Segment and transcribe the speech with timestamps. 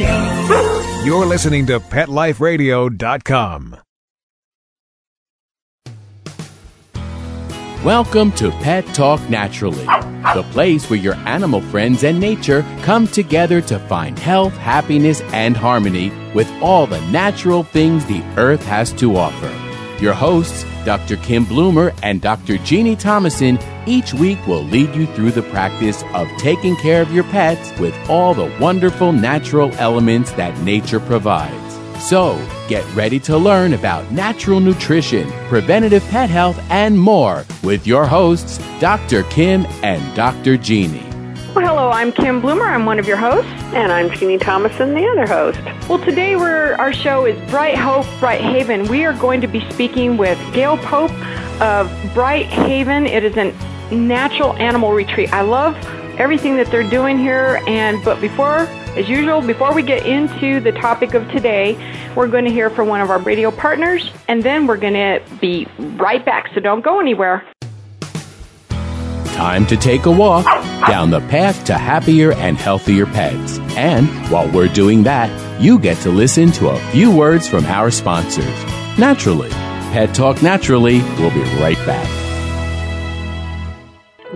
[0.00, 1.02] Radio.
[1.04, 3.76] You're listening to PetLifeRadio.com.
[7.84, 9.84] Welcome to Pet Talk Naturally,
[10.34, 15.56] the place where your animal friends and nature come together to find health, happiness, and
[15.56, 19.52] harmony with all the natural things the earth has to offer.
[20.02, 21.16] Your hosts, Dr.
[21.16, 22.58] Kim Bloomer and Dr.
[22.58, 27.24] Jeannie Thomason, each week will lead you through the practice of taking care of your
[27.24, 31.74] pets with all the wonderful natural elements that nature provides.
[31.98, 32.36] So,
[32.68, 38.58] get ready to learn about natural nutrition, preventative pet health, and more with your hosts,
[38.78, 39.24] Dr.
[39.24, 40.56] Kim and Dr.
[40.56, 41.15] Jeannie.
[41.56, 42.66] Well, hello, I'm Kim Bloomer.
[42.66, 43.50] I'm one of your hosts.
[43.72, 45.58] And I'm Jeannie Thomason, the other host.
[45.88, 48.86] Well, today we're, our show is Bright Hope, Bright Haven.
[48.88, 51.10] We are going to be speaking with Gail Pope
[51.62, 53.06] of Bright Haven.
[53.06, 53.54] It is a
[53.90, 55.32] natural animal retreat.
[55.32, 55.74] I love
[56.20, 57.62] everything that they're doing here.
[57.66, 58.68] And but before
[58.98, 61.74] as usual, before we get into the topic of today,
[62.14, 65.22] we're going to hear from one of our radio partners, and then we're going to
[65.40, 67.46] be right back, so don't go anywhere.
[69.36, 70.46] Time to take a walk
[70.88, 73.58] down the path to happier and healthier pets.
[73.76, 75.28] And while we're doing that,
[75.60, 78.46] you get to listen to a few words from our sponsors.
[78.98, 79.50] Naturally,
[79.92, 82.08] Pet Talk Naturally will be right back.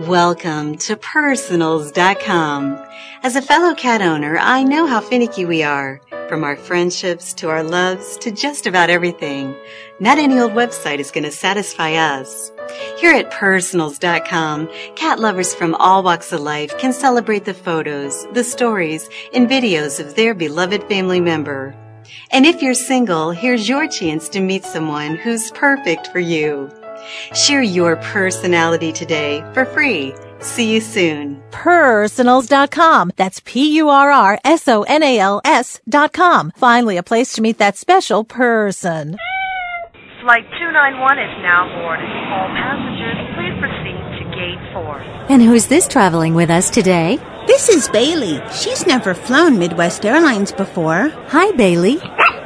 [0.07, 2.85] Welcome to Purrsonals.com.
[3.23, 5.99] As a fellow cat owner, I know how finicky we are.
[6.31, 9.53] From our friendships to our loves to just about everything.
[9.99, 12.53] Not any old website is going to satisfy us.
[12.97, 18.45] Here at Purrsonals.com, cat lovers from all walks of life can celebrate the photos, the
[18.45, 21.75] stories, and videos of their beloved family member.
[22.31, 26.71] And if you're single, here's your chance to meet someone who's perfect for you.
[27.33, 30.13] Share your personality today for free.
[30.39, 31.41] See you soon.
[31.51, 33.11] Purrsonals.com.
[33.15, 36.51] That's P-U-R-R-S-O-N-A-L-S dot com.
[36.55, 39.17] Finally, a place to meet that special person.
[40.21, 42.05] Flight 291 is now boarded.
[42.05, 44.99] All passengers, please proceed to gate 4.
[45.29, 47.17] And who's this traveling with us today?
[47.47, 48.41] This is Bailey.
[48.51, 51.09] She's never flown Midwest Airlines before.
[51.27, 51.99] Hi, Bailey.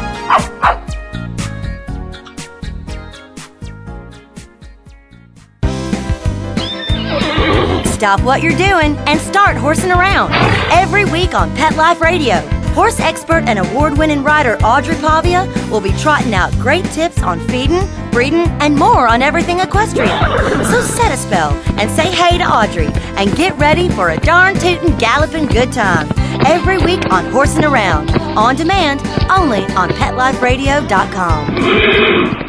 [7.95, 10.33] Stop what you're doing and start horsing around.
[10.69, 12.41] Every week on Pet Life Radio,
[12.73, 17.39] horse expert and award winning rider Audrey Pavia will be trotting out great tips on
[17.47, 20.09] feeding, breeding, and more on everything equestrian.
[20.66, 24.56] So set a spell and say hey to Audrey and get ready for a darn
[24.56, 26.09] tootin' galloping good time.
[26.45, 29.00] Every week on Horsing Around, on demand,
[29.31, 32.44] only on PetLifeRadio.com.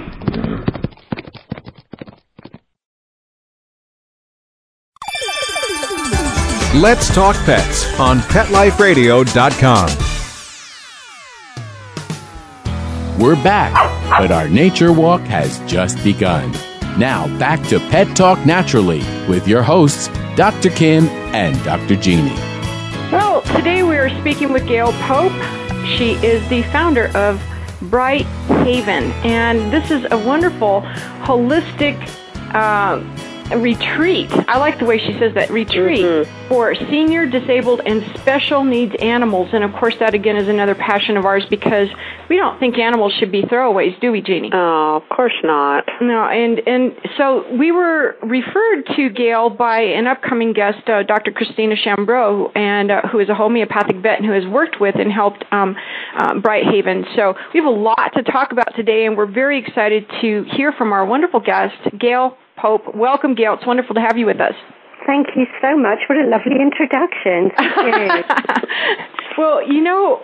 [6.76, 9.88] Let's Talk Pets on PetLifeRadio.com.
[13.18, 13.72] We're back,
[14.20, 16.52] but our nature walk has just begun.
[16.98, 20.68] Now back to Pet Talk Naturally with your hosts, Dr.
[20.68, 21.96] Kim and Dr.
[21.96, 22.28] Jeannie.
[23.10, 25.32] Well, today we are speaking with Gail Pope.
[25.86, 27.42] She is the founder of
[27.80, 28.26] Bright
[28.66, 30.82] Haven, and this is a wonderful,
[31.22, 31.96] holistic
[32.54, 33.00] uh,
[33.54, 34.30] retreat.
[34.48, 36.48] I like the way she says that retreat Mm-hmm.
[36.48, 39.50] for senior, disabled, and special needs animals.
[39.52, 41.88] And of course, that again is another passion of ours because
[42.28, 44.50] we don't think animals should be throwaways, do we, Jeannie?
[44.52, 45.84] Oh, of course not.
[46.00, 51.30] No, and and so we were referred to Gail by an upcoming guest, uh, Dr.
[51.32, 55.10] Christina Chambreau, and uh, who is a homeopathic vet and who has worked with and
[55.12, 55.76] helped um,
[56.16, 57.04] uh, Bright Haven.
[57.14, 60.72] So we have a lot to talk about today, and we're very excited to hear
[60.72, 62.94] from our wonderful guest, Gail Pope.
[62.94, 63.54] Welcome, Gail.
[63.54, 64.54] It's wonderful to have you with us.
[65.06, 66.00] Thank you so much.
[66.08, 67.52] What a lovely introduction.
[69.36, 70.20] Well, you know,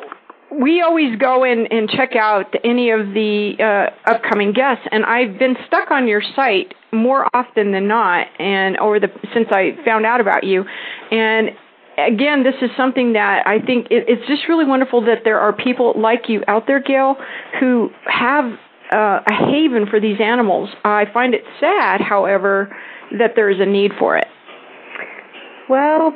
[0.51, 5.39] we always go in and check out any of the uh, upcoming guests, and I've
[5.39, 10.07] been stuck on your site more often than not, and over the since I found
[10.07, 10.65] out about you,
[11.11, 11.51] and
[11.99, 15.53] again, this is something that I think it, it's just really wonderful that there are
[15.53, 17.17] people like you out there, Gail,
[17.61, 18.53] who have
[18.93, 20.69] uh, a haven for these animals.
[20.85, 22.75] I find it sad, however,
[23.19, 24.29] that there is a need for it.
[25.69, 26.13] Well,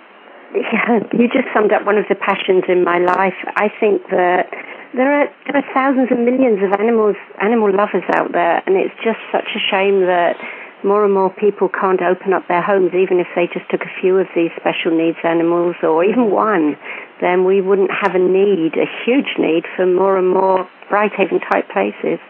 [0.54, 3.36] yeah, you just summed up one of the passions in my life.
[3.56, 4.52] I think that
[4.94, 8.94] there are there are thousands and millions of animals, animal lovers out there, and it's
[9.02, 10.36] just such a shame that
[10.84, 13.92] more and more people can't open up their homes, even if they just took a
[14.00, 16.76] few of these special needs animals, or even one.
[17.20, 21.68] Then we wouldn't have a need, a huge need, for more and more Brighthaven type
[21.72, 22.20] places.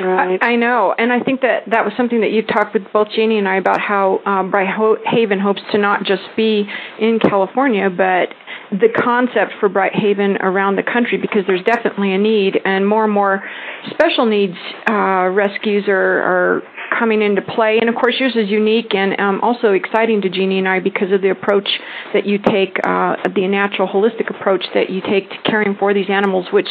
[0.00, 3.08] I, I know, and I think that that was something that you talked with both
[3.14, 4.68] Jeannie and I about how um, Bright
[5.04, 8.34] Haven hopes to not just be in California, but
[8.70, 13.04] the concept for Bright Haven around the country because there's definitely a need, and more
[13.04, 13.42] and more
[13.90, 14.56] special needs
[14.88, 16.62] uh, rescues are, are
[16.98, 17.78] coming into play.
[17.78, 21.12] And of course, yours is unique and um, also exciting to Jeannie and I because
[21.12, 21.68] of the approach
[22.12, 26.10] that you take, uh, the natural, holistic approach that you take to caring for these
[26.10, 26.68] animals, which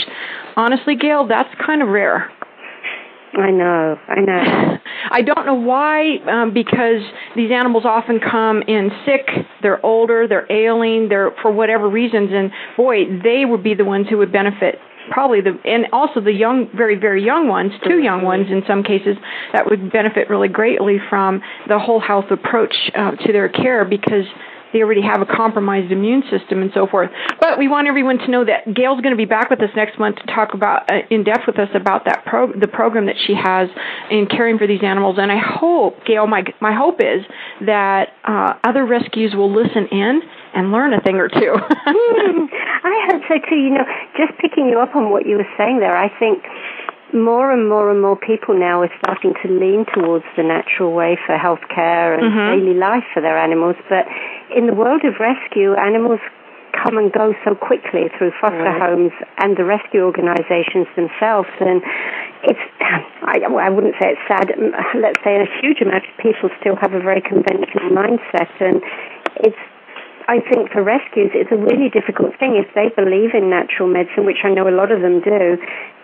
[0.56, 2.32] honestly, Gail, that's kind of rare.
[3.38, 4.78] I know, I know.
[5.12, 7.02] I don't know why, um, because
[7.36, 9.28] these animals often come in sick.
[9.62, 14.08] They're older, they're ailing, they're for whatever reasons, and boy, they would be the ones
[14.10, 14.76] who would benefit.
[15.12, 18.82] Probably the and also the young, very very young ones, two young ones in some
[18.82, 19.16] cases,
[19.54, 24.26] that would benefit really greatly from the whole health approach uh, to their care because
[24.76, 27.10] they already have a compromised immune system and so forth.
[27.40, 29.98] But we want everyone to know that Gail's going to be back with us next
[29.98, 33.16] month to talk about uh, in depth with us about that pro- the program that
[33.26, 33.70] she has
[34.12, 35.16] in caring for these animals.
[35.18, 37.24] And I hope, Gail, my my hope is
[37.66, 40.20] that uh, other rescues will listen in
[40.54, 41.56] and learn a thing or two.
[41.56, 43.56] I hope so too.
[43.56, 43.86] You know,
[44.18, 46.44] just picking you up on what you were saying there, I think
[47.14, 51.18] more and more and more people now are starting to lean towards the natural way
[51.26, 52.60] for healthcare and Mhm.
[52.60, 53.76] daily life for their animals.
[53.88, 54.06] But
[54.54, 56.20] in the world of rescue, animals
[56.84, 58.82] come and go so quickly through foster Right.
[58.82, 61.48] homes and the rescue organizations themselves.
[61.60, 61.82] And
[62.44, 62.60] it's,
[63.24, 64.52] I, well, I wouldn't say it's sad.
[65.00, 68.52] Let's say a huge amount of people still have a very conventional mindset.
[68.60, 68.84] And
[69.40, 69.58] it's
[70.28, 74.26] I think for rescues, it's a really difficult thing if they believe in natural medicine,
[74.26, 75.58] which I know a lot of them do,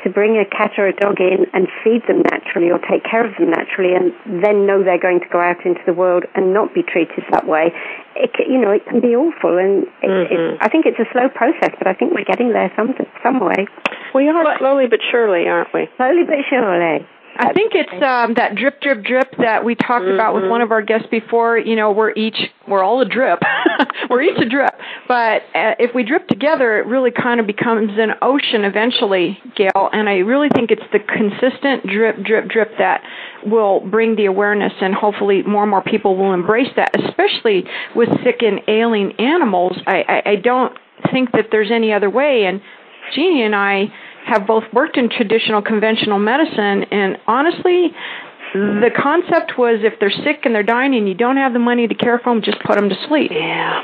[0.03, 3.25] to bring a cat or a dog in and feed them naturally or take care
[3.25, 4.13] of them naturally, and
[4.43, 7.47] then know they're going to go out into the world and not be treated that
[7.47, 7.73] way.
[8.15, 10.57] It, you know, it can be awful, and it, it, mm-hmm.
[10.61, 12.93] I think it's a slow process, but I think we're getting there some
[13.23, 13.65] some way.
[14.13, 15.89] We are slowly but surely, aren't we?
[15.97, 17.07] Slowly but surely.
[17.41, 20.49] I think it's um, that drip, drip, drip that we talked about with Mhm.
[20.49, 21.57] one of our guests before.
[21.57, 23.41] You know, we're each we're all a drip,
[24.09, 24.73] we're each a drip.
[25.07, 29.89] But uh, if we drip together, it really kind of becomes an ocean eventually, Gail.
[29.91, 33.01] And I really think it's the consistent drip, drip, drip that
[33.45, 37.65] will bring the awareness, and hopefully more and more people will embrace that, especially
[37.95, 39.77] with sick and ailing animals.
[39.87, 40.73] I, I, I don't
[41.11, 42.45] think that there's any other way.
[42.45, 42.61] And
[43.15, 43.91] Jeannie and I
[44.25, 47.93] have both worked in traditional conventional medicine and honestly
[48.53, 51.87] the concept was if they're sick and they're dying and you don't have the money
[51.87, 53.31] to care for them just put them to sleep.
[53.33, 53.81] Yeah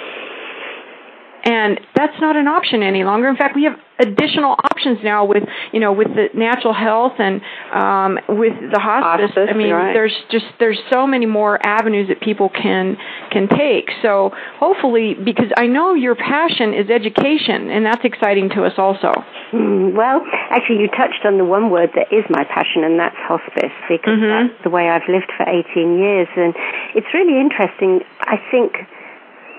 [1.44, 5.44] and that's not an option any longer in fact we have additional options now with
[5.72, 7.42] you know with the natural health and
[7.74, 9.94] um with the hospice, Hospice, i mean right.
[9.94, 12.98] there's just there's so many more avenues that people can
[13.32, 18.64] can take so hopefully because i know your passion is education and that's exciting to
[18.64, 19.12] us also
[19.54, 23.16] Mm, well, actually, you touched on the one word that is my passion, and that's
[23.16, 24.28] hospice, because Mhm.
[24.50, 26.28] that's the way I've lived for 18 years.
[26.36, 26.54] And
[26.96, 28.04] it's really interesting.
[28.22, 28.86] I think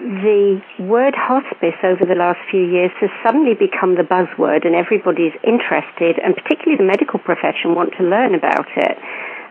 [0.01, 5.35] the word hospice over the last few years has suddenly become the buzzword, and everybody's
[5.43, 8.97] interested, and particularly the medical profession want to learn about it.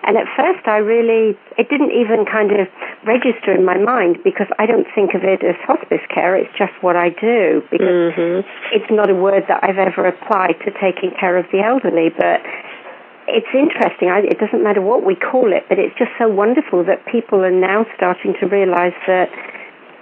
[0.08, 2.68] And at first, I really, it didn't even kind of
[3.04, 6.38] register in my mind because I don't think of it as hospice care.
[6.38, 8.48] It's just what I do because mm-hmm.
[8.72, 12.08] it's not a word that I've ever applied to taking care of the elderly.
[12.08, 12.40] But
[13.28, 14.08] it's interesting.
[14.08, 17.44] I, it doesn't matter what we call it, but it's just so wonderful that people
[17.44, 19.28] are now starting to realize that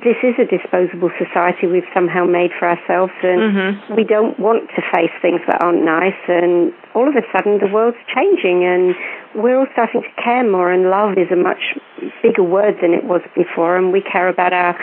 [0.04, 3.96] this is a disposable society we've somehow made for ourselves, and Mm-hmm.
[3.96, 6.18] we don't want to face things that aren't nice.
[6.28, 8.94] And all of a sudden, the world's changing, and
[9.36, 10.72] we're all starting to care more.
[10.72, 11.78] And love is a much
[12.22, 14.75] bigger word than it was before, and we care about our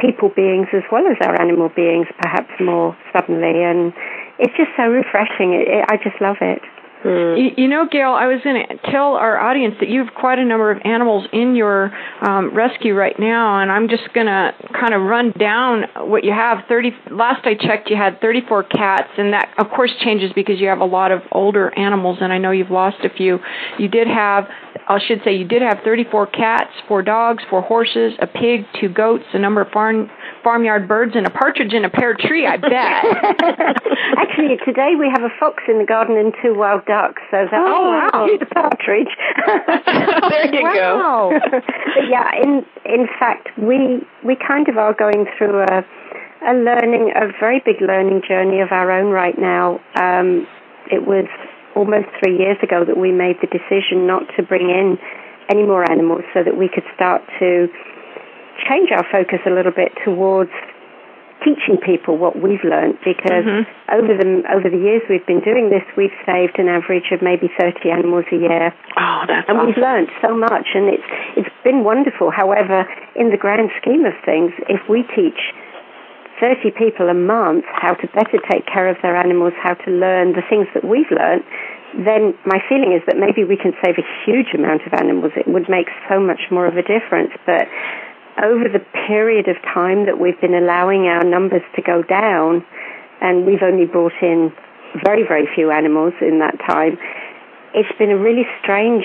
[0.00, 3.64] people beings as well as our animal beings, perhaps more suddenly.
[3.64, 3.92] And
[4.38, 5.54] it's just so refreshing.
[5.54, 6.62] It, it, I just love it.
[7.04, 10.38] You, you know, Gail, I was going to tell our audience that you have quite
[10.38, 11.92] a number of animals in your
[12.26, 16.32] um, rescue right now, and I'm just going to kind of run down what you
[16.32, 16.64] have.
[16.68, 16.92] Thirty.
[17.10, 20.80] Last I checked, you had 34 cats, and that, of course, changes because you have
[20.80, 23.38] a lot of older animals, and I know you've lost a few.
[23.78, 24.48] You did have,
[24.88, 28.88] I should say, you did have 34 cats, four dogs, four horses, a pig, two
[28.88, 30.10] goats, a number of farm
[30.42, 32.46] farmyard birds, and a partridge in a pear tree.
[32.46, 32.70] I bet.
[34.18, 37.22] Actually, today we have a fox in the garden and two wild ducks.
[37.30, 38.26] So that, Oh, wow.
[38.38, 39.08] the partridge.
[40.28, 40.98] There you go.
[40.98, 41.30] wow.
[41.50, 45.84] but yeah, in in fact, we we kind of are going through a
[46.46, 49.80] a learning, a very big learning journey of our own right now.
[49.96, 50.46] Um,
[50.90, 51.26] it was
[51.74, 54.98] almost three years ago that we made the decision not to bring in
[55.50, 57.68] any more animals, so that we could start to
[58.66, 60.50] change our focus a little bit towards
[61.44, 63.66] teaching people what we've learned because Mhm.
[63.92, 67.46] over the over the years we've been doing this we've saved an average of maybe
[67.46, 68.72] 30 animals a year.
[68.96, 72.30] Oh, that's and we've learned so much and it's it's been wonderful.
[72.30, 75.54] However in the grand scheme of things if we teach
[76.40, 80.32] 30 people a month how to better take care of their animals how to learn
[80.32, 81.44] the things that we've learned
[81.94, 85.32] then my feeling is that maybe we can save a huge amount of animals.
[85.36, 87.32] It would make so much more of a difference.
[87.46, 87.66] But
[88.42, 92.64] over the period of time that we've been allowing our numbers to go down,
[93.20, 94.52] and we've only brought in
[95.04, 96.98] very, very few animals in that time,
[97.74, 99.04] it's been a really strange,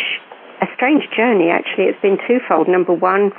[0.61, 1.91] a strange journey actually.
[1.91, 2.67] It's been twofold.
[2.67, 3.31] Number one,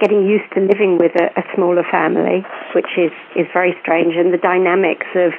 [0.00, 2.42] getting used to living with a, a smaller family,
[2.74, 5.32] which is, is very strange, and the dynamics of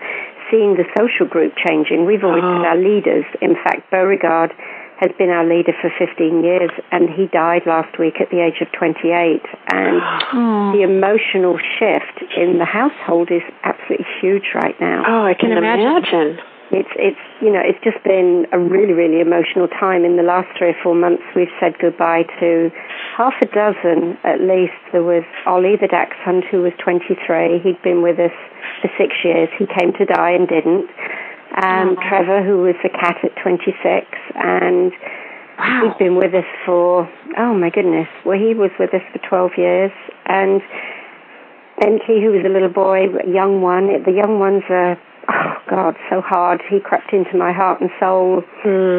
[0.52, 2.06] seeing the social group changing.
[2.06, 2.72] We've always had ah.
[2.72, 3.26] our leaders.
[3.42, 4.54] In fact, Beauregard
[5.04, 8.64] has been our leader for 15 years, and he died last week at the age
[8.64, 9.44] of 28.
[9.68, 10.00] And
[10.80, 15.04] the emotional shift in the household is absolutely huge right now.
[15.06, 16.40] Oh, I can imagine.
[16.72, 20.04] It's it's you know it's just been a really really emotional time.
[20.04, 22.72] In the last three or four months, we've said goodbye to
[23.16, 24.74] half a dozen at least.
[24.92, 27.60] There was Ollie the dachshund who was 23.
[27.62, 28.34] He'd been with us
[28.82, 29.50] for six years.
[29.60, 30.90] He came to die and didn't.
[31.62, 34.92] Um, Trevor, who was the cat at 26, and
[35.84, 37.08] he'd been with us for
[37.38, 38.08] oh my goodness.
[38.26, 39.92] Well, he was with us for 12 years,
[40.26, 40.62] and
[41.80, 44.04] Bentley, who was a little boy, a young one.
[44.04, 44.98] The young ones are
[45.30, 46.62] oh God, so hard.
[46.70, 48.42] He crept into my heart and soul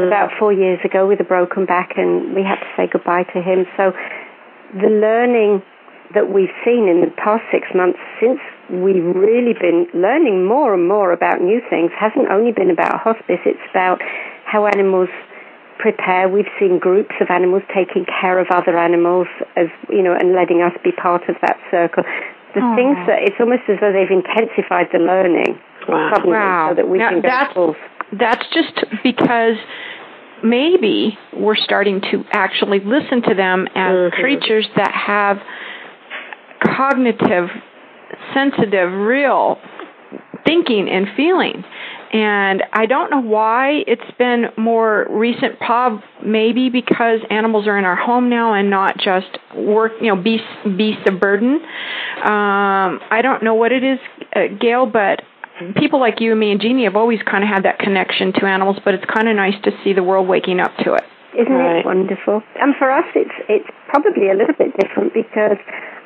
[0.07, 3.43] about four years ago with a broken back, and we had to say goodbye to
[3.43, 3.67] him.
[3.77, 3.93] So
[4.75, 5.63] the learning
[6.15, 8.39] that we've seen in the past six months since
[8.71, 13.41] we've really been learning more and more about new things hasn't only been about hospice,
[13.45, 14.01] it's about
[14.45, 15.09] how animals
[15.79, 16.29] prepare.
[16.29, 20.63] We've seen groups of animals taking care of other animals as you know and letting
[20.63, 22.05] us be part of that circle.
[22.55, 22.77] The Aw.
[22.77, 26.71] things that it's almost as though they've intensified the learning suddenly Wow.
[26.71, 27.77] so that we Now, can go that's- full.
[28.13, 29.57] That's just because
[30.43, 34.21] maybe we're starting to actually listen to them as mm-hmm.
[34.21, 35.39] creatures that have
[36.63, 37.49] cognitive,
[38.35, 39.59] sensitive, real
[40.45, 41.65] thinking and feeling.
[42.13, 47.85] And I don't know why it's been more recent, prob maybe because animals are in
[47.85, 51.55] our home now and not just work, you know, beasts, beasts of burden.
[51.55, 53.99] Um, I don't know what it is,
[54.37, 55.23] uh, Gail, but
[55.77, 58.47] people like you and me and Jeannie have always kind of had that connection to
[58.47, 61.03] animals, but it's kind of nice to see the world waking up to it.
[61.35, 62.43] Isn't it wonderful?
[62.63, 65.59] And for us, it's it's probably a little bit different because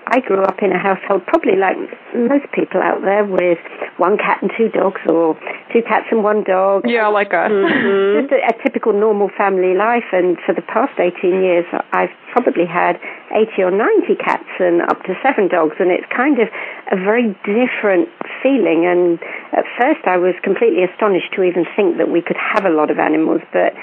[0.08, 1.76] I grew up in a household, probably like
[2.16, 3.60] most people out there, with
[3.98, 5.36] one cat and two dogs, or
[5.72, 6.88] two cats and one dog.
[6.88, 7.52] Yeah, like us.
[7.52, 8.24] Mm-hmm.
[8.24, 10.08] Just a, a typical normal family life.
[10.12, 12.96] And for the past 18 years, I've probably had
[13.36, 16.48] 80 or 90 cats and up to seven dogs, and it's kind of
[16.88, 18.08] a very different
[18.40, 18.88] feeling.
[18.88, 19.20] And
[19.52, 22.90] at first, I was completely astonished to even think that we could have a lot
[22.90, 23.76] of animals, but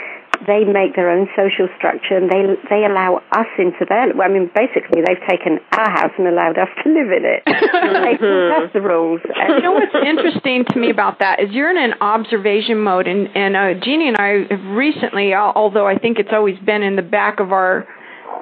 [0.48, 4.12] they make their own social structure and they they allow us into their.
[4.22, 7.44] I mean, basically, they've taken our house and allowed us to live in it.
[7.46, 9.22] they taught us the rules.
[9.26, 13.30] you know what's interesting to me about that is you're in an observation mode, and
[13.36, 17.02] and uh, Jeannie and I have recently, although I think it's always been in the
[17.02, 17.88] back of our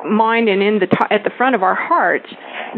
[0.06, 2.28] mind and in the t- at the front of our hearts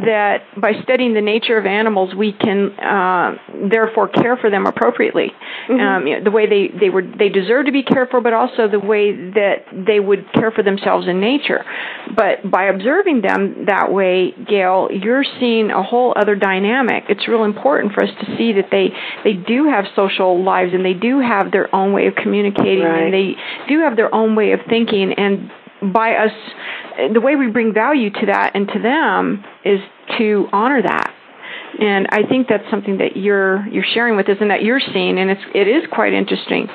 [0.06, 3.36] that by studying the nature of animals we can uh,
[3.70, 5.32] therefore care for them appropriately
[5.70, 5.80] mm-hmm.
[5.80, 8.34] um, you know, the way they they were they deserve to be cared for but
[8.34, 11.64] also the way that they would care for themselves in nature
[12.16, 17.44] but by observing them that way Gail you're seeing a whole other dynamic it's real
[17.44, 18.90] important for us to see that they
[19.24, 23.04] they do have social lives and they do have their own way of communicating right.
[23.04, 23.36] and they
[23.68, 25.52] do have their own way of thinking and
[25.94, 26.32] by us
[27.14, 29.80] the way we bring value to that and to them is
[30.18, 31.14] to honor that
[31.80, 35.18] and I think that's something that you're you're sharing with us and that you're seeing,
[35.20, 36.68] and it's it is quite interesting.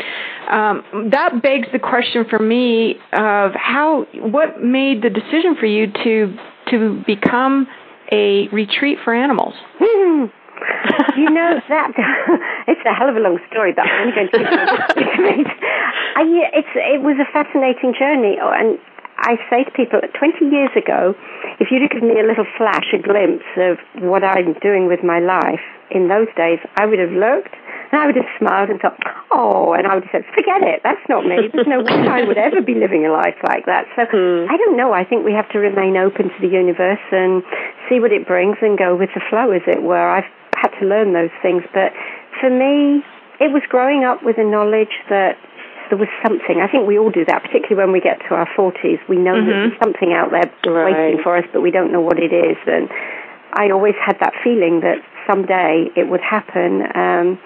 [0.51, 5.93] Um, that begs the question for me of how what made the decision for you
[6.05, 6.37] to
[6.71, 7.67] to become
[8.13, 9.55] a retreat for animals.
[9.81, 11.91] you know that
[12.69, 14.39] it's a hell of a long story, but I'm only going to
[16.17, 16.23] I,
[16.53, 18.79] it's it was a fascinating journey, and
[19.31, 21.15] I say to people, 20 years ago,
[21.63, 25.07] if you'd have given me a little flash, a glimpse of what I'm doing with
[25.07, 25.63] my life
[25.95, 27.55] in those days, I would have looked
[27.95, 28.99] and I would have smiled and thought,
[29.31, 31.47] oh, and I would have said, forget it, that's not me.
[31.55, 33.87] There's no way I would ever be living a life like that.
[33.95, 34.51] So mm.
[34.51, 34.93] I don't know.
[34.93, 37.43] I think we have to remain open to the universe and
[37.87, 40.11] see what it brings and go with the flow, as it were.
[40.11, 41.63] I've had to learn those things.
[41.71, 41.95] But
[42.43, 43.07] for me,
[43.39, 45.39] it was growing up with the knowledge that
[45.91, 46.63] there was something.
[46.63, 49.03] I think we all do that, particularly when we get to our 40s.
[49.11, 49.51] We know mm-hmm.
[49.51, 50.95] there's something out there right.
[50.95, 52.57] waiting for us, but we don't know what it is.
[52.67, 52.89] And
[53.53, 56.87] I always had that feeling that someday it would happen.
[56.95, 57.39] Um,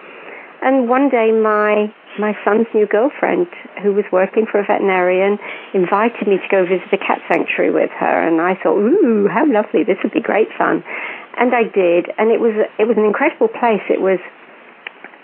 [0.60, 3.48] and one day, my my son's new girlfriend,
[3.82, 5.36] who was working for a veterinarian,
[5.74, 9.44] invited me to go visit a cat sanctuary with her, and I thought, ooh, how
[9.44, 9.82] lovely!
[9.84, 10.84] This would be great fun.
[11.36, 13.82] And I did, and it was it was an incredible place.
[13.88, 14.20] It was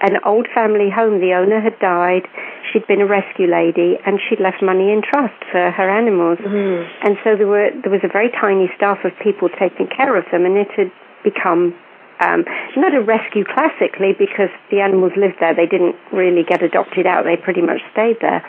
[0.00, 1.20] an old family home.
[1.20, 2.26] The owner had died.
[2.72, 6.38] She'd been a rescue lady, and she'd left money in trust for her animals.
[6.38, 6.88] Mm.
[7.04, 10.24] And so there were there was a very tiny staff of people taking care of
[10.32, 10.90] them, and it had
[11.22, 11.74] become
[12.20, 12.44] um,
[12.76, 15.54] not a rescue classically because the animals lived there.
[15.54, 17.24] They didn't really get adopted out.
[17.24, 18.44] They pretty much stayed there.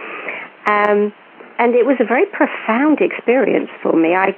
[0.67, 1.13] Um,
[1.57, 4.15] and it was a very profound experience for me.
[4.15, 4.35] I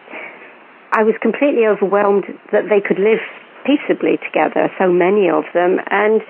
[0.93, 3.21] I was completely overwhelmed that they could live
[3.65, 6.21] peaceably together, so many of them, and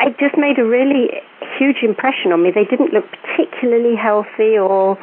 [0.00, 1.10] it just made a really
[1.58, 2.50] huge impression on me.
[2.50, 4.98] They didn't look particularly healthy or.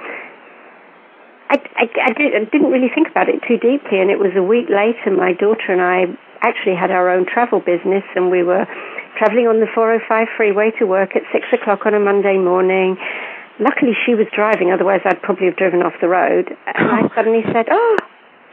[1.51, 4.31] I, I, I, did, I didn't really think about it too deeply, and it was
[4.39, 6.07] a week later my daughter and I
[6.41, 8.65] actually had our own travel business, and we were
[9.17, 12.98] traveling on the 405 freeway to work at 6 o'clock on a Monday morning.
[13.59, 16.50] Luckily, she was driving, otherwise, I'd probably have driven off the road.
[16.65, 17.98] And I suddenly said, Oh,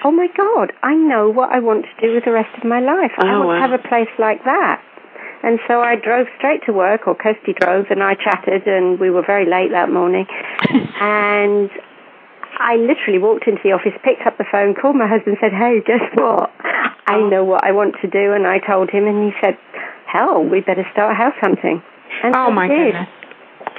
[0.04, 2.80] oh my God, I know what I want to do with the rest of my
[2.80, 3.12] life.
[3.18, 3.54] Oh, I want wow.
[3.54, 4.82] to have a place like that.
[5.42, 9.10] And so I drove straight to work, or Kirsty drove, and I chatted, and we
[9.10, 10.26] were very late that morning.
[11.00, 11.70] and
[12.58, 15.80] I literally walked into the office, picked up the phone, called my husband, said, "Hey,
[15.86, 16.50] guess what?
[17.06, 17.28] I oh.
[17.28, 19.56] know what I want to do." And I told him, and he said,
[20.06, 21.82] "Hell, we better start house hunting."
[22.24, 22.92] And oh so my did.
[22.92, 23.08] goodness!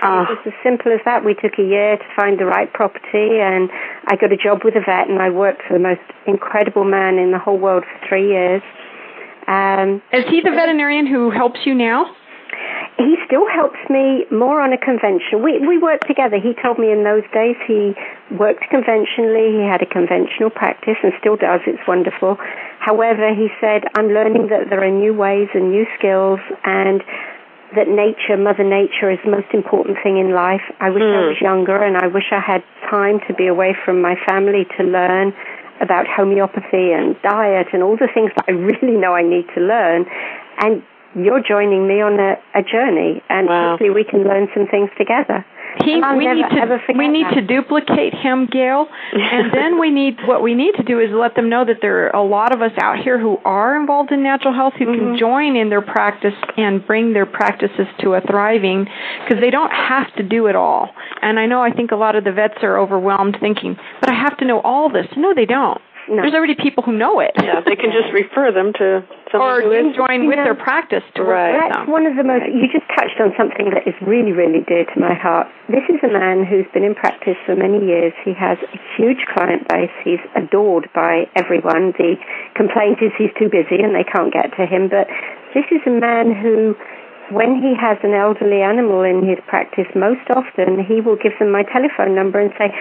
[0.01, 0.21] Oh.
[0.21, 0.27] It ah.
[0.29, 1.25] was as simple as that.
[1.25, 3.69] We took a year to find the right property, and
[4.07, 7.19] I got a job with a vet, and I worked for the most incredible man
[7.19, 8.63] in the whole world for three years.
[9.49, 12.05] Um, Is he the veterinarian who helps you now?
[12.97, 15.41] He still helps me more on a convention.
[15.41, 16.37] We we work together.
[16.37, 17.95] He told me in those days he
[18.35, 19.55] worked conventionally.
[19.57, 21.61] He had a conventional practice and still does.
[21.65, 22.37] It's wonderful.
[22.79, 27.01] However, he said I'm learning that there are new ways and new skills and
[27.75, 30.65] that nature, Mother Nature, is the most important thing in life.
[30.81, 31.17] I wish Hmm.
[31.21, 34.65] I was younger and I wish I had time to be away from my family
[34.77, 35.33] to learn
[35.81, 39.61] about homeopathy and diet and all the things that I really know I need to
[39.61, 40.05] learn.
[40.59, 40.83] And
[41.15, 43.71] you're joining me on a, a journey, and Wow.
[43.71, 45.45] hopefully we can learn some things together.
[45.85, 47.35] He, I'll we never, need to we need that.
[47.35, 51.35] to duplicate him, Gail, and then we need what we need to do is let
[51.35, 54.23] them know that there are a lot of us out here who are involved in
[54.23, 55.11] natural health who Mm-hmm.
[55.13, 58.85] can join in their practice and bring their practices to a thriving
[59.23, 60.89] because they don't have to do it all.
[61.21, 64.13] And I know I think a lot of the vets are overwhelmed thinking, but I
[64.15, 65.05] have to know all this.
[65.15, 65.79] No, they don't.
[66.09, 66.23] No.
[66.23, 67.31] There's already people who know it.
[67.37, 70.55] Yeah, they can just refer them to someone or who is just join with their
[70.55, 71.53] practice to work Right.
[71.53, 71.91] with That's them.
[71.91, 72.45] one of the most.
[72.49, 75.47] You just touched on something that is really, really dear to my heart.
[75.69, 78.13] This is a man who's been in practice for many years.
[78.25, 79.93] He has a huge client base.
[80.03, 81.93] He's adored by everyone.
[81.97, 82.15] The
[82.55, 84.89] complaint is he's too busy and they can't get to him.
[84.89, 85.07] But
[85.53, 86.75] this is a man who,
[87.31, 91.51] when he has an elderly animal in his practice, most often he will give them
[91.51, 92.73] my telephone number and say,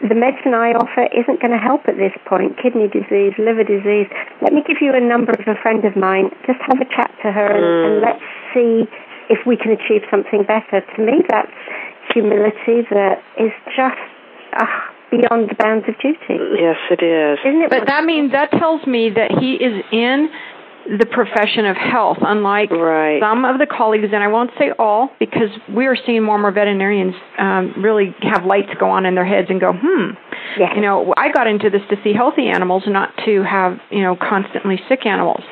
[0.00, 2.56] the medicine I offer isn't going to help at this point.
[2.56, 4.08] Kidney disease, liver disease.
[4.40, 6.32] Let me give you a number of a friend of mine.
[6.48, 8.24] Just have a chat to her and, and let's
[8.56, 8.88] see
[9.28, 10.80] if we can achieve something better.
[10.80, 11.52] To me, that's
[12.12, 14.00] humility that is just,
[14.56, 16.40] ah, beyond the bounds of duty.
[16.56, 17.38] Yes, it is.
[17.44, 17.70] Isn't it?
[17.70, 20.30] But that means that tells me that he is in
[20.86, 23.20] the profession of health, unlike right.
[23.20, 26.42] some of the colleagues, and I won't say all, because we are seeing more and
[26.42, 30.10] more veterinarians um, really have lights go on in their heads and go, hmm,
[30.58, 30.72] yes.
[30.74, 34.16] you know, I got into this to see healthy animals, not to have, you know,
[34.16, 35.42] constantly sick animals.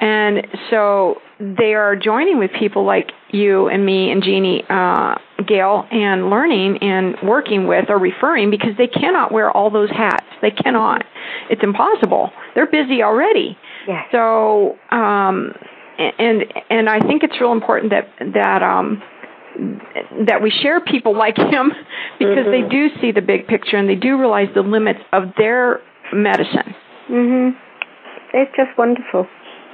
[0.00, 5.86] And so they are joining with people like you and me and Jeannie, uh, Gail,
[5.90, 10.26] and learning and working with or referring because they cannot wear all those hats.
[10.42, 11.04] They cannot.
[11.50, 12.30] It's impossible.
[12.54, 13.56] They're busy already.
[13.88, 14.04] Yes.
[14.12, 15.52] So, um,
[15.98, 19.02] and and I think it's real important that that um,
[20.26, 21.72] that we share people like him
[22.18, 22.50] because mm-hmm.
[22.50, 25.80] they do see the big picture and they do realize the limits of their
[26.12, 26.74] medicine.
[27.10, 27.56] Mhm.
[28.34, 29.26] It's just wonderful.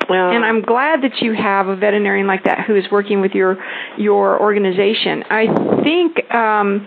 [0.09, 3.33] Well, and I'm glad that you have a veterinarian like that who is working with
[3.33, 3.57] your
[3.97, 5.25] your organization.
[5.31, 5.47] I
[5.83, 6.87] think um,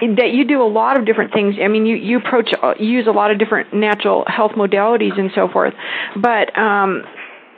[0.00, 1.56] that you do a lot of different things.
[1.62, 5.18] I mean, you you approach uh, you use a lot of different natural health modalities
[5.18, 5.74] and so forth.
[6.16, 7.02] But um,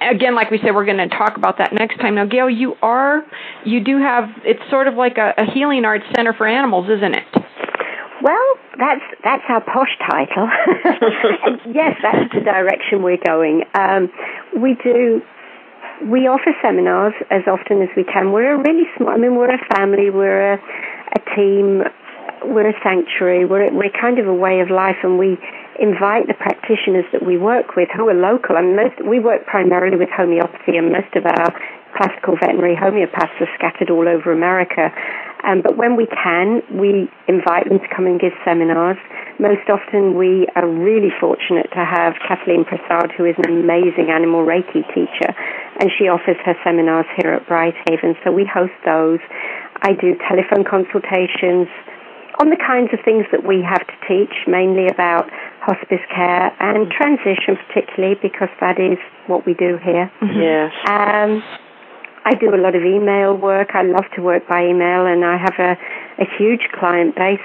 [0.00, 2.14] again, like we said, we're going to talk about that next time.
[2.14, 3.22] Now, Gail, you are
[3.64, 7.14] you do have it's sort of like a, a healing arts center for animals, isn't
[7.14, 7.24] it?
[8.22, 10.48] Well, that's that's our posh title.
[11.72, 13.64] yes, that's the direction we're going.
[13.74, 14.10] Um,
[14.60, 15.22] we do.
[16.04, 18.32] We offer seminars as often as we can.
[18.32, 19.10] We're a really small.
[19.10, 20.08] I mean, we're a family.
[20.10, 21.82] We're a, a team
[22.44, 23.44] we're a sanctuary.
[23.44, 25.38] We're we're kind of a way of life, and we
[25.78, 28.56] invite the practitioners that we work with who are local.
[28.56, 31.50] And most we work primarily with homeopathy, and most of our
[31.96, 34.92] classical veterinary homeopaths are scattered all over America.
[35.42, 38.98] Um, but when we can, we invite them to come and give seminars.
[39.40, 44.44] Most often, we are really fortunate to have Kathleen Prasad, who is an amazing animal
[44.44, 45.32] Reiki teacher,
[45.80, 48.16] and she offers her seminars here at Brighthaven.
[48.22, 49.20] So we host those.
[49.82, 51.68] I do telephone consultations
[52.40, 55.28] on the kinds of things that we have to teach, mainly about
[55.60, 58.96] hospice care and transition, particularly because that is
[59.28, 60.08] what we do here.
[60.24, 60.40] Mm-hmm.
[60.40, 60.72] Yes.
[60.88, 61.44] Um,
[62.24, 63.76] I do a lot of email work.
[63.76, 65.76] I love to work by email, and I have a,
[66.16, 67.44] a huge client base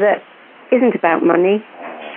[0.00, 0.24] that
[0.72, 1.60] isn't about money.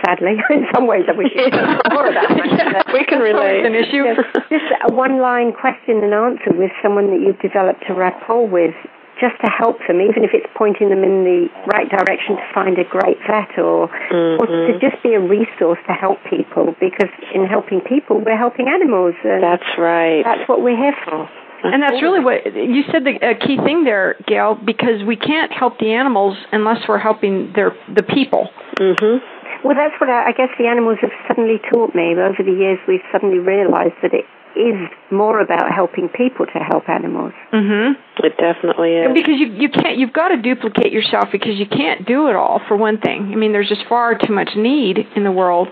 [0.08, 2.80] Sadly, in some ways, I wish it was more about money.
[2.94, 3.66] we can relate.
[3.68, 4.08] An issue.
[4.16, 8.76] Just, just a one-line question and answer with someone that you've developed a rapport with
[9.20, 12.80] just to help them, even if it's pointing them in the right direction to find
[12.80, 14.40] a great vet or, mm-hmm.
[14.40, 18.68] or to just be a resource to help people because in helping people, we're helping
[18.68, 19.16] animals.
[19.24, 20.24] And that's right.
[20.24, 21.30] That's what we're here for.
[21.62, 23.04] And that's really what you said.
[23.04, 27.52] The a key thing there, Gail, because we can't help the animals unless we're helping
[27.54, 28.48] their the people.
[28.80, 29.20] Mm-hmm.
[29.68, 32.16] Well, that's what I, I guess the animals have suddenly taught me.
[32.16, 34.24] Over the years, we've suddenly realized that it
[34.56, 37.34] is more about helping people to help animals.
[37.54, 37.96] Mhm.
[38.24, 39.14] It definitely is.
[39.14, 42.60] Because you you can't you've got to duplicate yourself because you can't do it all
[42.68, 43.32] for one thing.
[43.32, 45.68] I mean, there's just far too much need in the world.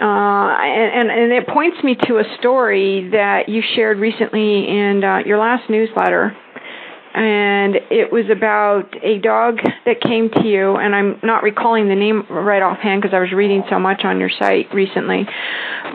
[0.00, 5.04] Uh, and, and and it points me to a story that you shared recently in
[5.04, 6.36] uh, your last newsletter.
[7.14, 11.94] And it was about a dog that came to you, and I'm not recalling the
[11.94, 15.24] name right offhand because I was reading so much on your site recently.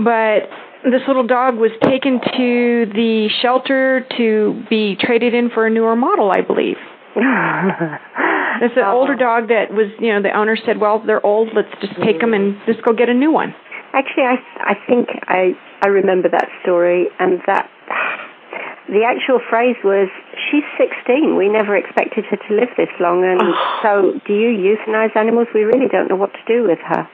[0.01, 0.47] But
[0.83, 5.95] this little dog was taken to the shelter to be traded in for a newer
[5.95, 6.77] model, I believe.
[7.15, 8.95] it's an oh.
[8.95, 11.49] older dog that was, you know, the owner said, "Well, they're old.
[11.53, 13.53] Let's just take them and just go get a new one."
[13.93, 17.69] Actually, I I think I I remember that story, and that
[18.87, 20.07] the actual phrase was,
[20.49, 21.35] "She's 16.
[21.35, 23.41] We never expected her to live this long, and
[23.81, 25.47] so do you euthanize animals?
[25.53, 27.09] We really don't know what to do with her."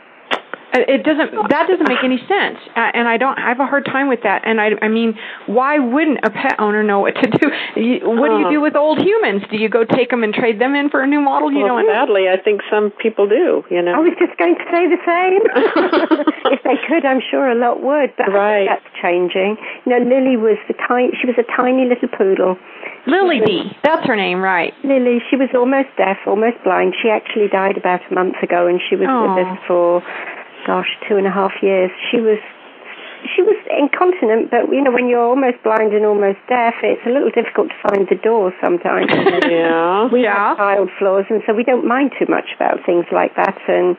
[0.84, 3.86] It doesn't that doesn't make any sense uh, and i don't i have a hard
[3.86, 7.28] time with that and i i mean why wouldn't a pet owner know what to
[7.30, 7.48] do
[7.80, 10.60] you, what do you do with old humans do you go take them and trade
[10.60, 13.64] them in for a new model you well, know sadly i think some people do
[13.70, 15.42] you know i was just going to say the same
[16.54, 18.68] if they could i'm sure a lot would but right.
[18.68, 22.58] that's changing you know lily was the tiny she was a tiny little poodle
[23.08, 23.70] Lily D.
[23.84, 24.74] That's her name, right?
[24.84, 25.22] Lily.
[25.30, 26.96] She was almost deaf, almost blind.
[27.02, 29.38] She actually died about a month ago, and she was Aww.
[29.38, 30.02] with us for
[30.66, 31.92] gosh, two and a half years.
[32.12, 32.40] She was
[33.34, 37.10] she was incontinent, but you know, when you're almost blind and almost deaf, it's a
[37.10, 39.10] little difficult to find the door sometimes.
[39.50, 40.54] yeah, we yeah.
[40.54, 43.58] have tiled floors, and so we don't mind too much about things like that.
[43.68, 43.98] And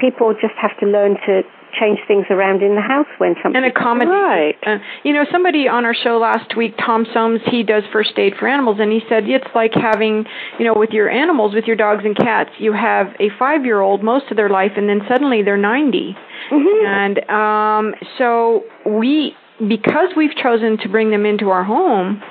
[0.00, 1.42] people just have to learn to
[1.78, 4.08] change things around in the house when something and accommodate.
[4.08, 4.56] Right.
[4.66, 8.34] Uh, you know, somebody on our show last week, Tom Soames, he does first aid
[8.38, 10.24] for animals, and he said it's like having,
[10.58, 14.30] you know, with your animals, with your dogs and cats, you have a five-year-old most
[14.30, 16.16] of their life, and then suddenly they're 90.
[16.50, 16.86] Mm-hmm.
[16.86, 22.22] And um, so we, because we've chosen to bring them into our home,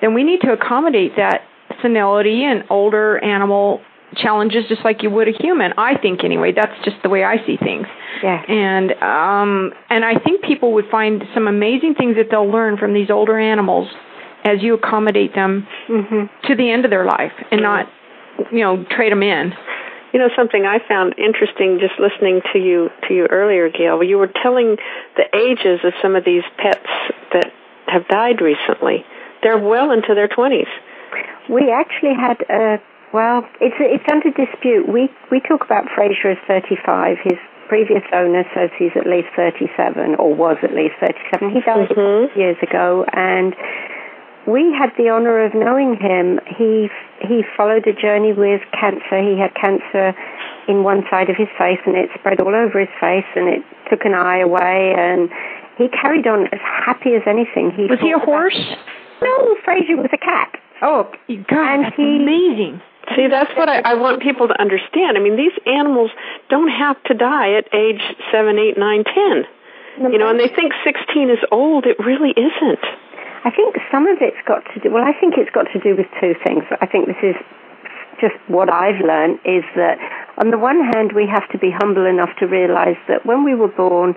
[0.00, 1.42] then we need to accommodate that
[1.80, 3.80] senility and older animal
[4.16, 5.72] challenges just like you would a human.
[5.76, 6.52] I think anyway.
[6.52, 7.86] That's just the way I see things.
[8.22, 8.42] Yeah.
[8.48, 12.94] And um and I think people would find some amazing things that they'll learn from
[12.94, 13.88] these older animals
[14.44, 16.46] as you accommodate them mm-hmm.
[16.46, 17.88] to the end of their life and not
[18.52, 19.52] you know trade them in.
[20.12, 24.02] You know something I found interesting just listening to you to you earlier, Gail.
[24.02, 24.76] You were telling
[25.16, 26.86] the ages of some of these pets
[27.32, 27.52] that
[27.86, 29.04] have died recently.
[29.42, 30.68] They're well into their twenties.
[31.50, 32.80] We actually had a
[33.14, 34.90] well, it's it's under dispute.
[34.90, 37.22] We we talk about Fraser as 35.
[37.22, 37.38] His
[37.70, 41.54] previous owner says he's at least 37 or was at least 37.
[41.54, 42.34] He died mm-hmm.
[42.34, 43.54] years ago, and
[44.50, 46.42] we had the honor of knowing him.
[46.58, 46.90] He
[47.22, 49.22] he followed a journey with cancer.
[49.22, 50.10] He had cancer
[50.66, 53.62] in one side of his face, and it spread all over his face, and it
[53.88, 54.90] took an eye away.
[54.98, 55.30] And
[55.78, 57.70] he carried on as happy as anything.
[57.78, 58.58] He was he a horse?
[59.22, 60.58] No, Fraser was a cat.
[60.82, 62.82] Oh, God, and that's he, amazing.
[63.12, 65.16] See, that's what I, I want people to understand.
[65.16, 66.10] I mean, these animals
[66.48, 68.00] don't have to die at age
[68.32, 69.44] seven, eight, nine, ten.
[70.10, 71.86] You know, and they think 16 is old.
[71.86, 72.84] It really isn't.
[73.44, 75.94] I think some of it's got to do, well, I think it's got to do
[75.94, 76.64] with two things.
[76.80, 77.36] I think this is
[78.20, 80.00] just what I've learned is that
[80.38, 83.54] on the one hand, we have to be humble enough to realize that when we
[83.54, 84.16] were born,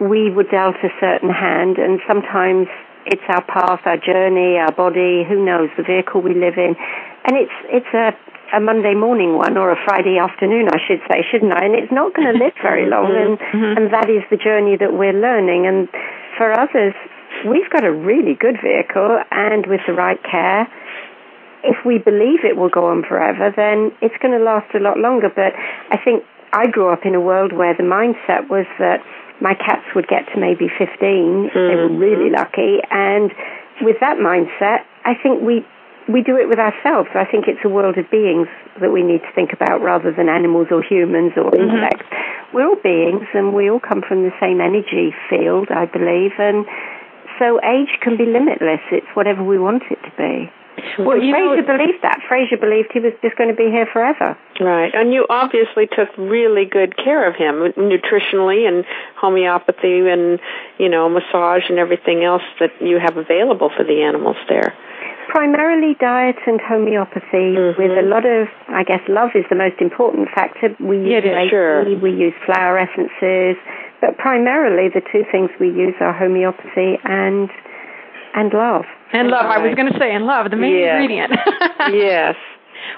[0.00, 2.66] we were dealt a certain hand, and sometimes
[3.06, 6.74] it's our path, our journey, our body, who knows, the vehicle we live in.
[7.26, 8.14] And it's, it's a,
[8.56, 11.64] a Monday morning one or a Friday afternoon, I should say, shouldn't I?
[11.66, 13.76] And it's not going to live very long, and, Mm-hmm.
[13.78, 15.66] and that is the journey that we're learning.
[15.66, 15.88] And
[16.38, 16.94] for others,
[17.48, 20.68] we've got a really good vehicle, and with the right care,
[21.64, 24.98] if we believe it will go on forever, then it's going to last a lot
[24.98, 25.28] longer.
[25.34, 25.52] But
[25.90, 29.02] I think I grew up in a world where the mindset was that
[29.42, 31.50] my cats would get to maybe 15.
[31.52, 32.78] They were really lucky.
[32.90, 33.32] And
[33.82, 35.66] with that mindset, I think we,
[36.08, 37.08] we do it with ourselves.
[37.14, 38.48] I think it's a world of beings
[38.80, 41.76] that we need to think about rather than animals or humans or mm-hmm.
[41.76, 42.06] insects.
[42.54, 46.32] We're all beings and we all come from the same energy field, I believe.
[46.38, 46.64] And
[47.38, 48.80] so age can be limitless.
[48.92, 50.50] It's whatever we want it to be.
[50.98, 52.20] Well, you know- Fraser believed that.
[52.28, 54.36] Fraser believed he was just going to be here forever.
[54.60, 54.94] Right.
[54.94, 58.84] And you obviously took really good care of him nutritionally and
[59.16, 60.38] homeopathy and,
[60.78, 64.74] you know, massage and everything else that you have available for the animals there.
[65.28, 68.10] Primarily diet and homeopathy with a mm-hmm.
[68.10, 70.70] lot of, I guess, love is the most important factor.
[70.80, 71.98] We use It is, Reiki, sure.
[71.98, 73.56] we use flower essences,
[74.00, 77.50] but primarily the two things we use are homeopathy and
[78.34, 78.84] and love.
[79.12, 81.00] And love, I was going to say, and love, the main Yes.
[81.00, 81.32] ingredient.
[81.96, 82.36] yes.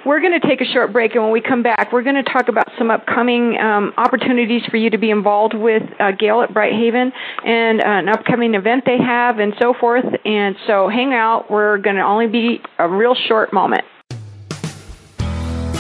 [0.05, 2.31] We're going to take a short break, and when we come back, we're going to
[2.31, 6.53] talk about some upcoming um, opportunities for you to be involved with uh, Gail at
[6.53, 7.13] Bright Haven
[7.45, 10.05] and uh, an upcoming event they have and so forth.
[10.25, 11.51] And so hang out.
[11.51, 13.85] We're going to only be a real short moment.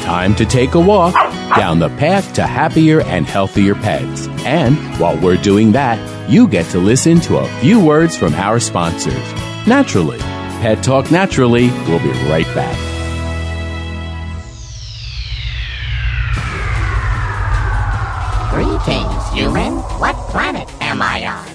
[0.09, 1.13] Time to take a walk
[1.55, 4.27] down the path to happier and healthier pets.
[4.47, 5.99] And while we're doing that,
[6.31, 9.15] you get to listen to a few words from our sponsors.
[9.67, 12.88] Naturally, Pet Talk Naturally will be right back.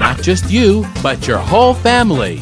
[0.00, 2.40] Not just you, but your whole family.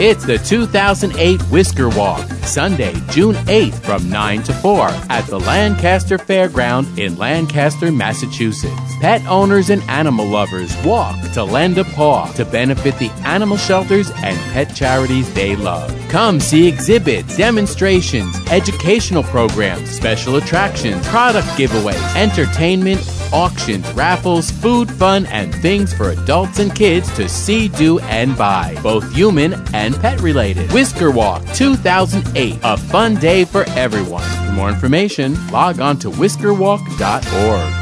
[0.00, 6.18] It's the 2008 Whisker Walk, Sunday, June 8th from 9 to 4 at the Lancaster
[6.18, 8.74] Fairground in Lancaster, Massachusetts.
[9.00, 14.10] Pet owners and animal lovers walk to lend a paw to benefit the animal shelters
[14.16, 15.88] and pet charities they love.
[16.08, 23.00] Come see exhibits, demonstrations, educational programs, special attractions, product giveaways, entertainment,
[23.32, 28.78] auctions, raffles, food, fun, and things for adults and kids to see, do, and buy,
[28.82, 30.70] both human and pet related.
[30.72, 34.22] Whisker Walk 2008, a fun day for everyone.
[34.46, 37.81] For more information, log on to whiskerwalk.org.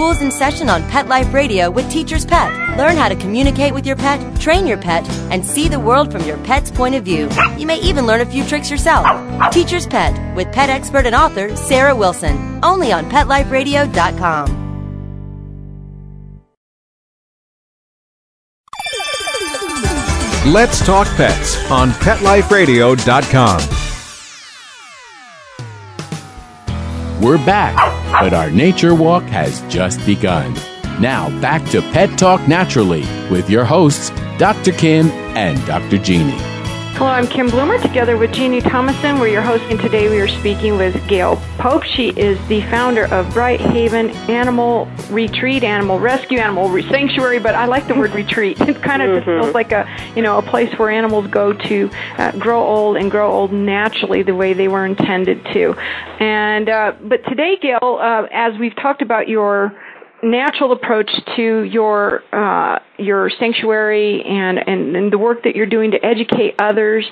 [0.00, 2.78] Schools in session on Pet Life Radio with Teacher's Pet.
[2.78, 6.24] Learn how to communicate with your pet, train your pet, and see the world from
[6.24, 7.28] your pet's point of view.
[7.58, 9.04] You may even learn a few tricks yourself.
[9.52, 12.60] Teacher's Pet with pet expert and author Sarah Wilson.
[12.62, 14.46] Only on PetLifeRadio.com.
[20.50, 23.79] Let's Talk Pets on PetLifeRadio.com.
[27.20, 27.76] We're back,
[28.22, 30.54] but our nature walk has just begun.
[31.02, 34.72] Now, back to Pet Talk Naturally with your hosts, Dr.
[34.72, 35.98] Kim and Dr.
[35.98, 36.38] Jeannie.
[37.00, 39.18] Hello, I'm Kim Bloomer together with Jeannie Thomason.
[39.18, 41.82] We're your host, and today we are speaking with Gail Pope.
[41.82, 47.64] She is the founder of Bright Haven Animal Retreat, Animal Rescue, Animal Sanctuary, but I
[47.64, 48.60] like the word retreat.
[48.60, 49.30] It kind of mm-hmm.
[49.30, 52.98] just feels like a, you know, a place where animals go to uh, grow old
[52.98, 55.72] and grow old naturally the way they were intended to.
[56.22, 59.72] And, uh, but today, Gail, uh, as we've talked about your
[60.22, 65.92] natural approach to your uh, your sanctuary and, and, and the work that you're doing
[65.92, 67.06] to educate others.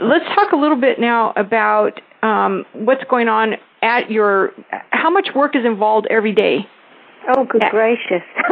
[0.00, 4.52] Let's talk a little bit now about um, what's going on at your.
[4.90, 6.66] How much work is involved every day?
[7.28, 8.24] Oh, good gracious.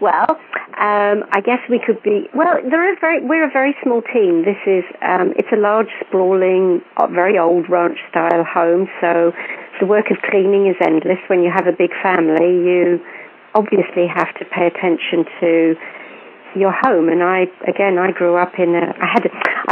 [0.00, 0.38] well,
[0.76, 2.28] um, I guess we could be.
[2.34, 3.24] Well, there is very.
[3.24, 4.44] We're a very small team.
[4.44, 4.84] This is.
[5.00, 8.88] Um, it's a large, sprawling, uh, very old ranch-style home.
[9.00, 9.32] So
[9.80, 11.18] the work of cleaning is endless.
[11.28, 13.00] When you have a big family, you
[13.54, 15.76] obviously have to pay attention to
[16.56, 17.08] your home.
[17.08, 19.24] And I, again, I grew up in a, I had,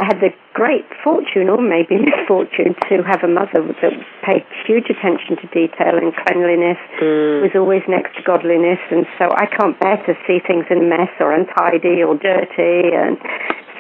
[0.05, 4.93] I had the great fortune, or maybe misfortune, to have a mother that paid huge
[4.93, 7.41] attention to detail and cleanliness, mm.
[7.41, 8.85] was always next to godliness.
[8.93, 12.93] And so I can't bear to see things in a mess or untidy or dirty.
[12.93, 13.17] And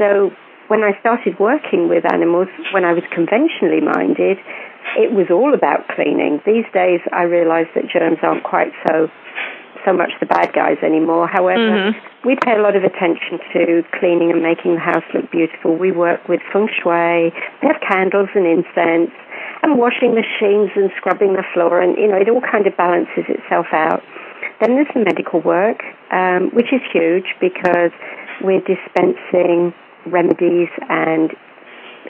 [0.01, 0.33] so
[0.73, 4.41] when I started working with animals, when I was conventionally minded,
[4.97, 6.41] it was all about cleaning.
[6.49, 9.13] These days, I realize that germs aren't quite so
[9.85, 11.29] so much the bad guys anymore.
[11.29, 12.29] However, mm-hmm.
[12.29, 15.77] we pay a lot of attention to cleaning and making the house look beautiful.
[15.77, 17.33] We work with feng shui.
[17.63, 19.13] We have candles and incense
[19.63, 23.25] and washing machines and scrubbing the floor, and you know it all kind of balances
[23.29, 24.03] itself out.
[24.61, 25.81] Then there's the medical work,
[26.13, 27.93] um, which is huge because
[28.43, 29.73] we're dispensing
[30.07, 31.33] remedies and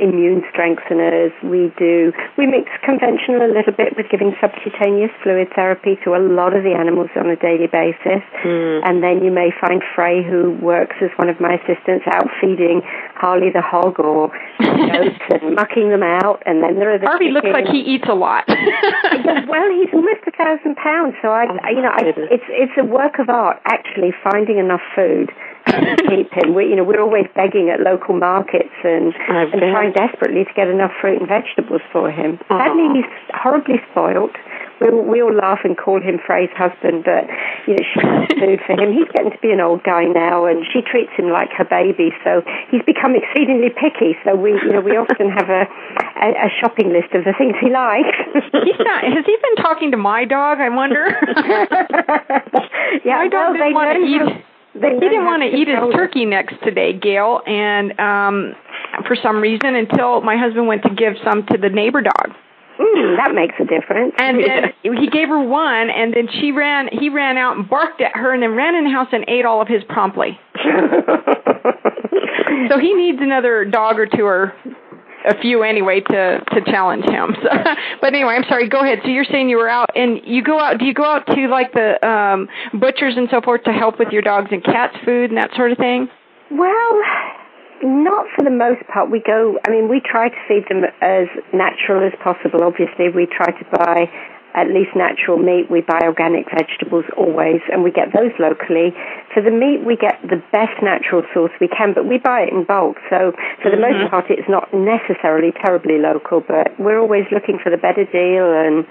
[0.00, 1.32] immune strengtheners.
[1.42, 6.20] We do, we mix conventional a little bit with giving subcutaneous fluid therapy to a
[6.20, 8.22] lot of the animals on a daily basis.
[8.44, 8.82] Mm.
[8.84, 12.82] And then you may find Frey, who works as one of my assistants, out feeding
[13.14, 14.28] Harley the hog or
[14.60, 16.42] goats and mucking them out.
[16.46, 18.44] And then there are the Harvey looks like he eats a lot.
[18.48, 22.84] well, he's almost a thousand pounds, so I, oh, you know, I, it's it's a
[22.84, 25.30] work of art actually finding enough food
[25.66, 26.54] keep him.
[26.54, 30.68] We, you know, we're always begging at local markets and, and trying desperately to get
[30.68, 32.38] enough fruit and vegetables for him.
[32.50, 32.58] Aww.
[32.58, 34.32] Sadly, he's horribly spoilt.
[34.80, 37.24] We, we all laugh and call him Frey's husband, but
[37.66, 38.92] you know, she has food for him.
[38.92, 42.10] He's getting to be an old guy now, and she treats him like her baby.
[42.24, 44.18] So he's become exceedingly picky.
[44.24, 45.64] So we, you know, we often have a,
[46.20, 48.18] a, a shopping list of the things he likes.
[48.66, 49.04] he's not.
[49.04, 50.58] Has he been talking to my dog?
[50.58, 51.06] I wonder.
[53.04, 54.44] yeah, my dog well, doesn't want to eat.
[54.74, 58.54] They he didn't want to eat his turkey necks today, Gail, and um
[59.06, 62.34] for some reason until my husband went to give some to the neighbor dog.
[62.78, 64.14] Mm, that makes a difference.
[64.18, 66.88] And then he gave her one, and then she ran.
[66.90, 69.44] He ran out and barked at her, and then ran in the house and ate
[69.44, 70.38] all of his promptly.
[72.68, 74.52] so he needs another dog or two or
[75.24, 77.34] a few anyway to to challenge him.
[77.44, 77.50] So,
[78.00, 78.68] but anyway, I'm sorry.
[78.68, 79.00] Go ahead.
[79.02, 80.78] So you're saying you were out, and you go out.
[80.78, 84.08] Do you go out to like the um butchers and so forth to help with
[84.12, 86.08] your dogs and cats' food and that sort of thing?
[86.50, 86.92] Well,
[87.82, 89.10] not for the most part.
[89.10, 89.58] We go.
[89.66, 92.62] I mean, we try to feed them as natural as possible.
[92.62, 94.08] Obviously, we try to buy
[94.54, 95.70] at least natural meat.
[95.70, 98.94] We buy organic vegetables always, and we get those locally.
[99.34, 102.54] For the meat, we get the best natural source we can, but we buy it
[102.54, 102.96] in bulk.
[103.10, 104.06] So for the mm-hmm.
[104.06, 108.46] most part, it's not necessarily terribly local, but we're always looking for the better deal
[108.46, 108.86] and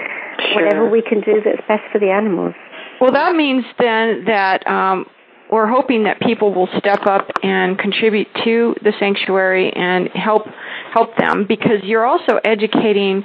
[0.52, 0.64] sure.
[0.64, 2.54] whatever we can do that's best for the animals.
[3.00, 5.06] Well, that means then that um,
[5.52, 10.48] we're hoping that people will step up and contribute to the sanctuary and help
[10.94, 13.24] help them because you're also educating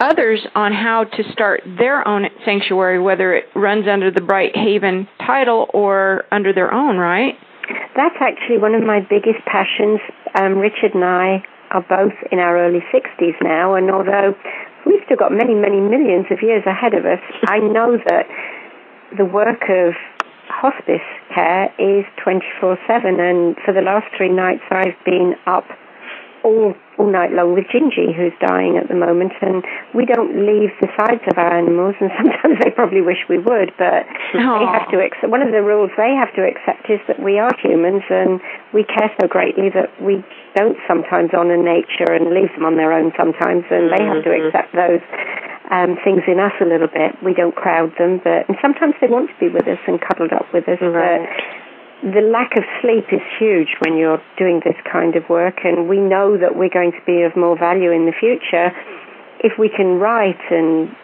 [0.00, 5.06] others on how to start their own sanctuary, whether it runs under the Bright Haven
[5.24, 7.34] title or under their own, right?
[7.94, 10.00] That's actually one of my biggest passions.
[10.34, 14.34] Um, Richard and I are both in our early 60s now, and although
[14.86, 18.26] we've still got many, many millions of years ahead of us, I know that
[19.16, 19.94] the work of
[20.48, 25.64] hospice care is 24 7, and for the last three nights I've been up
[26.42, 29.64] all all night long with Gingy, who's dying at the moment, and
[29.96, 33.72] we don't leave the sides of our animals, and sometimes they probably wish we would,
[33.80, 34.04] but
[34.36, 35.32] they have to accept.
[35.32, 38.36] One of the rules they have to accept is that we are humans, and
[38.76, 40.20] we care so greatly that we
[40.54, 44.30] don't sometimes honour nature and leave them on their own sometimes, and they have to
[44.30, 44.46] Mhm.
[44.52, 45.00] accept those
[45.70, 47.14] um, things in us a little bit.
[47.22, 50.32] We don't crowd them, but and sometimes they want to be with us and cuddled
[50.32, 51.20] up with us, Right.
[51.22, 51.69] but
[52.02, 55.98] the lack of sleep is huge when you're doing this kind of work, and we
[55.98, 58.72] know that we're going to be of more value in the future
[59.40, 60.94] if we can write and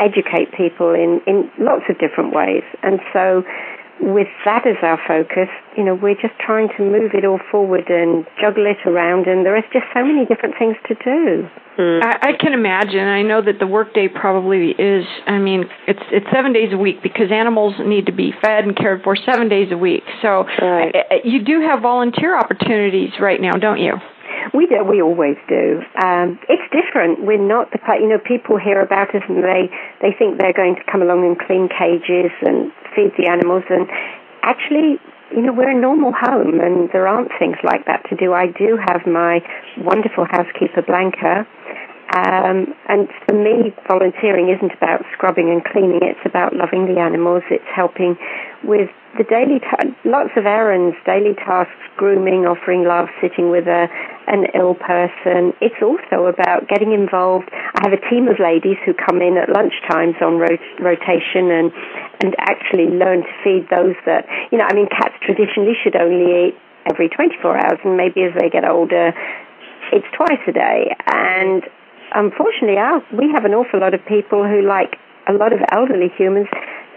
[0.00, 2.64] educate people in, in lots of different ways.
[2.82, 3.44] And so,
[4.02, 7.88] with that as our focus, you know, we're just trying to move it all forward
[7.88, 11.48] and juggle it around, and there is just so many different things to do.
[11.78, 13.00] I, I can imagine.
[13.00, 15.06] I know that the workday probably is.
[15.26, 18.76] I mean, it's it's seven days a week because animals need to be fed and
[18.76, 20.02] cared for seven days a week.
[20.20, 20.94] So Right.
[20.94, 23.94] uh, you do have volunteer opportunities right now, don't you?
[24.54, 24.84] We do.
[24.84, 25.82] We always do.
[26.02, 27.24] Um, it's different.
[27.24, 29.70] We're not the you know people hear about us and they
[30.00, 33.88] they think they're going to come along and clean cages and feed the animals and
[34.42, 38.32] actually you know we're a normal home and there aren't things like that to do.
[38.32, 39.40] I do have my
[39.78, 41.46] wonderful housekeeper Blanca.
[42.12, 46.00] Um, and for me, volunteering isn't about scrubbing and cleaning.
[46.02, 47.42] It's about loving the animals.
[47.50, 48.18] It's helping
[48.62, 53.88] with the daily, ta- lots of errands, daily tasks, grooming, offering love, sitting with a,
[54.26, 55.52] an ill person.
[55.60, 57.52] It's also about getting involved.
[57.52, 61.68] I have a team of ladies who come in at lunchtimes on rot- rotation and,
[62.24, 66.48] and actually learn to feed those that, you know, I mean, cats traditionally should only
[66.48, 66.54] eat
[66.88, 69.12] every 24 hours, and maybe as they get older,
[69.92, 70.96] it's twice a day.
[71.12, 71.62] And
[72.14, 74.96] unfortunately, our, we have an awful lot of people who, like
[75.28, 76.48] a lot of elderly humans,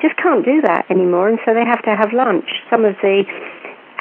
[0.06, 2.46] just can't do that anymore, and so they have to have lunch.
[2.70, 3.26] Some of the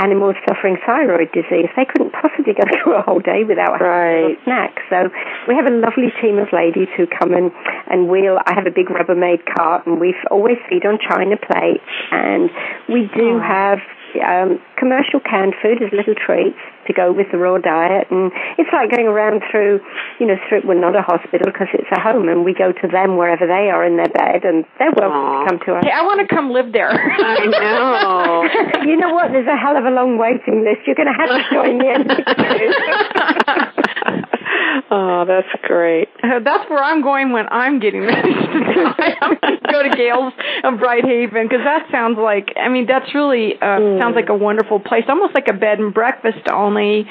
[0.02, 4.44] animals suffering thyroid disease, they couldn't possibly go through a whole day without having a
[4.44, 4.76] snack.
[4.90, 5.08] So
[5.48, 7.52] we have a lovely team of ladies who come and,
[7.88, 8.36] and wheel.
[8.44, 12.50] I have a big Rubbermaid cart, and we always feed on china plates, and
[12.92, 13.78] we do have
[14.20, 18.70] um, commercial canned food as little treats to go with the raw diet, and it's
[18.72, 19.80] like going around through,
[20.20, 22.86] you know, through well, not a hospital because it's a home, and we go to
[22.88, 25.84] them wherever they are in their bed, and they're welcome to come to us.
[25.84, 26.90] Hey, I want to come live there.
[26.90, 28.84] I know.
[28.90, 29.32] you know what?
[29.32, 30.86] There's a hell of a long waiting list.
[30.86, 31.94] You're going to have to join the
[34.94, 36.08] Oh, that's great.
[36.22, 39.14] Uh, that's where I'm going when I'm getting ready to die.
[39.20, 40.32] I'm going to go to Gales
[40.62, 43.98] of Bright Haven because that sounds like, I mean, that's really, uh, Mm.
[44.00, 47.08] sounds like a wonderful place, almost like a bed and breakfast only.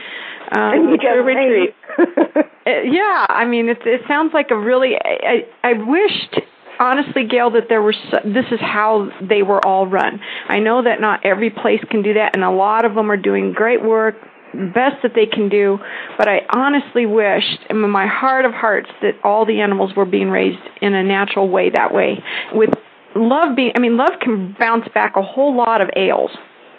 [0.52, 1.76] Um, And you get retreat.
[2.66, 6.40] Uh, yeah, I mean, it, it sounds like a really, I, I, I wished,
[6.80, 10.22] honestly, Gail, that there were, so, this is how they were all run.
[10.48, 13.18] I know that not every place can do that, and a lot of them are
[13.18, 14.16] doing great work,
[14.54, 15.80] best that they can do,
[16.18, 20.30] but I honestly wished in my heart of hearts that all the animals were being
[20.30, 22.24] raised in a natural way that way.
[22.54, 22.70] With
[23.16, 26.32] love being, I mean, love can bounce back a whole lot of ails.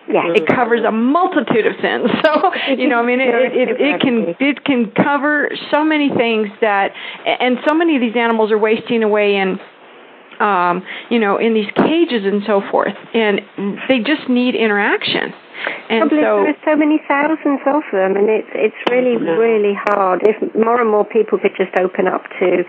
[0.09, 0.35] Yeah.
[0.35, 2.11] It covers a multitude of sins.
[2.25, 6.09] So, you know, I mean, it, it, it, it can, it can cover so many
[6.09, 6.93] things that,
[7.27, 9.59] and so many of these animals are wasting away in,
[10.41, 13.41] um, you know, in these cages and so forth, and
[13.89, 15.35] they just need interaction.
[15.88, 20.22] And Probably so, there's so many thousands of them, and it's it's really really hard.
[20.24, 22.64] If more and more people could just open up to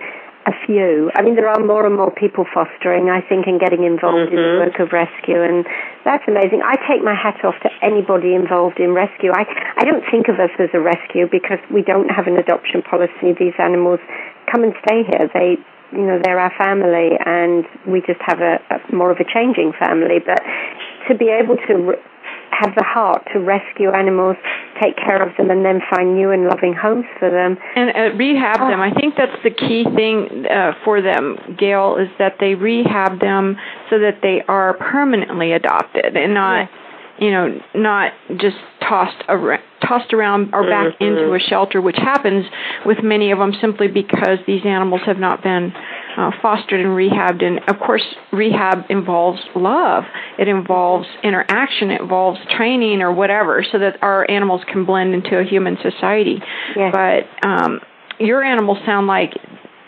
[0.46, 3.84] a few, I mean, there are more and more people fostering, I think, and getting
[3.84, 4.70] involved in the mm-hmm.
[4.70, 5.66] work of rescue, and
[6.06, 6.62] that's amazing.
[6.62, 9.32] I take my hat off to anybody involved in rescue.
[9.34, 12.84] I I don't think of us as a rescue because we don't have an adoption
[12.84, 13.34] policy.
[13.34, 14.00] These animals
[14.52, 15.26] come and stay here.
[15.34, 15.58] They
[15.92, 19.74] you know they're our family, and we just have a, a more of a changing
[19.80, 20.22] family.
[20.22, 20.46] But
[21.08, 22.04] to be able to re-
[22.60, 24.38] have the heart to rescue animals,
[24.82, 27.58] take care of them, and then find new and loving homes for them.
[27.76, 28.80] and uh, rehab them.
[28.82, 33.58] I think that's the key thing uh, for them, Gail, is that they rehab them
[33.90, 36.70] so that they are permanently adopted and not,
[37.20, 41.08] you know, not just tossed around, tossed around or back Mhm.
[41.08, 42.46] into a shelter, which happens
[42.86, 45.74] with many of them simply because these animals have not been
[46.18, 47.44] uh, fostered and rehabbed.
[47.44, 50.04] And of course, rehab involves love.
[50.38, 51.92] It involves interaction.
[51.92, 56.42] It involves training or whatever, so that our animals can blend into a human society.
[56.92, 57.80] But um,
[58.20, 59.34] your animals sound like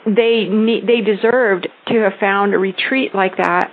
[0.05, 3.71] they need, they deserved to have found a retreat like that.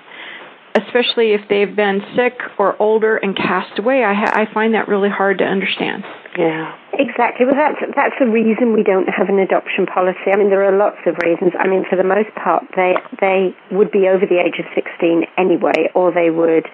[0.76, 4.88] Especially if they've been sick or older and cast away, I, ha- I find that
[4.88, 6.02] really hard to understand.
[6.36, 6.74] Yeah.
[6.98, 7.46] Exactly.
[7.46, 10.30] Well, that's that's the reason we don't have an adoption policy.
[10.32, 11.52] I mean, there are lots of reasons.
[11.58, 15.26] I mean, for the most part, they they would be over the age of 16
[15.36, 16.66] anyway, or they would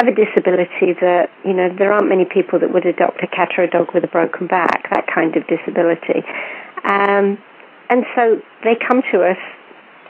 [0.00, 3.50] have a disability that you know there aren't many people that would adopt a cat
[3.58, 6.24] or a dog with a broken back, that kind of disability,
[6.88, 7.36] um,
[7.90, 9.40] and so they come to us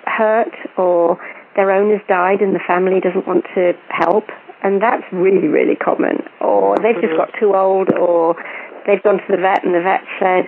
[0.06, 1.18] hurt or
[1.56, 4.24] their owner's died and the family doesn't want to help,
[4.62, 6.22] and that's really really common.
[6.40, 8.36] Or they've just got too old, or
[8.86, 10.46] they've gone to the vet and the vet said,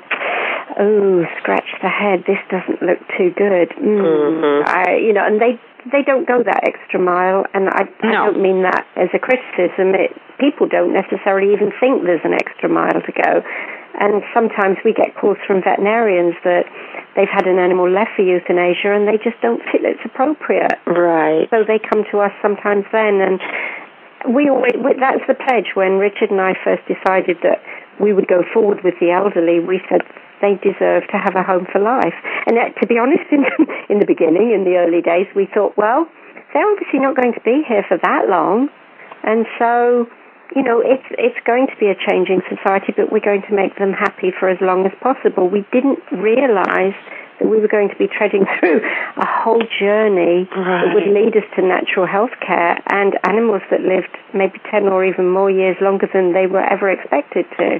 [0.79, 2.25] "Oh, scratch the head.
[2.27, 4.01] This doesn't look too good." Mm.
[4.01, 4.69] Mhm.
[4.69, 5.59] I, you know, and they
[5.93, 9.95] they don't go that extra mile, and I, I don't mean that as a criticism.
[9.95, 13.43] It, people don't necessarily even think there's an extra mile to go,
[14.01, 16.67] and sometimes we get calls from veterinarians that
[17.17, 20.79] they've had an animal left for euthanasia and they just don't feel it's appropriate.
[20.87, 21.49] Right.
[21.51, 23.41] So they come to us sometimes then, and
[24.35, 25.75] we always that's the pledge.
[25.75, 27.63] When Richard and I first decided that
[28.01, 30.03] we would go forward with the elderly, we said
[30.41, 32.15] they deserve to have a home for life.
[32.47, 33.45] And uh, to be honest, in,
[33.91, 36.07] in the beginning, in the early days, we thought, well,
[36.53, 38.69] they're obviously not going to be here for that long,
[39.23, 40.07] and so
[40.57, 43.77] you know it's it's going to be a changing society, but we're going to make
[43.77, 45.49] them happy for as long as possible.
[45.49, 48.81] We didn't realise that we were going to be treading through
[49.17, 54.15] a whole journey that would lead us to natural health care and animals that lived
[54.35, 57.79] maybe 10 or even more years longer than they were ever expected to.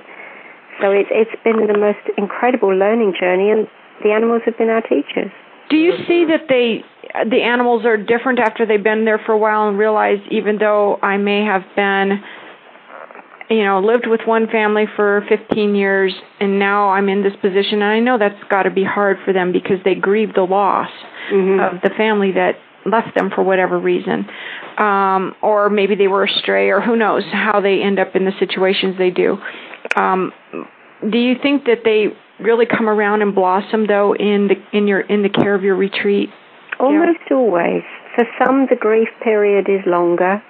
[0.81, 3.67] So it, it's been the most incredible learning journey, and
[4.03, 5.33] the animals have been our teachers.
[5.71, 6.85] Do you see that they
[7.29, 10.99] the animals are different after they've been there for a while and realize even though
[11.03, 12.23] I may have been
[13.51, 17.83] you know lived with one family for 15 years and now I'm in this position
[17.83, 20.91] and I know that's got to be hard for them because they grieve the loss
[21.31, 24.27] of the family that left them for whatever reason.
[24.79, 28.33] Um or maybe they were astray or who knows how they end up in the
[28.39, 29.39] situations they do.
[29.97, 30.33] Um
[31.11, 32.09] do you think that they
[32.41, 35.77] really come around and blossom though in the in your in the care of your
[35.77, 36.31] retreat?
[36.81, 37.83] Almost always.
[38.15, 40.43] For some, the grief period is longer.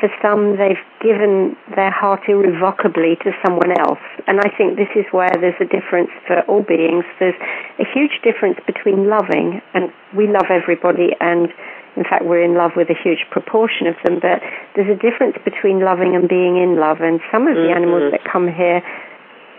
[0.00, 4.00] For some, they've given their heart irrevocably to someone else.
[4.26, 7.04] And I think this is where there's a difference for all beings.
[7.20, 7.36] There's
[7.78, 11.52] a huge difference between loving, and we love everybody, and
[11.96, 14.40] in fact, we're in love with a huge proportion of them, but
[14.74, 17.00] there's a difference between loving and being in love.
[17.00, 17.76] And some of the mm-hmm.
[17.76, 18.80] animals that come here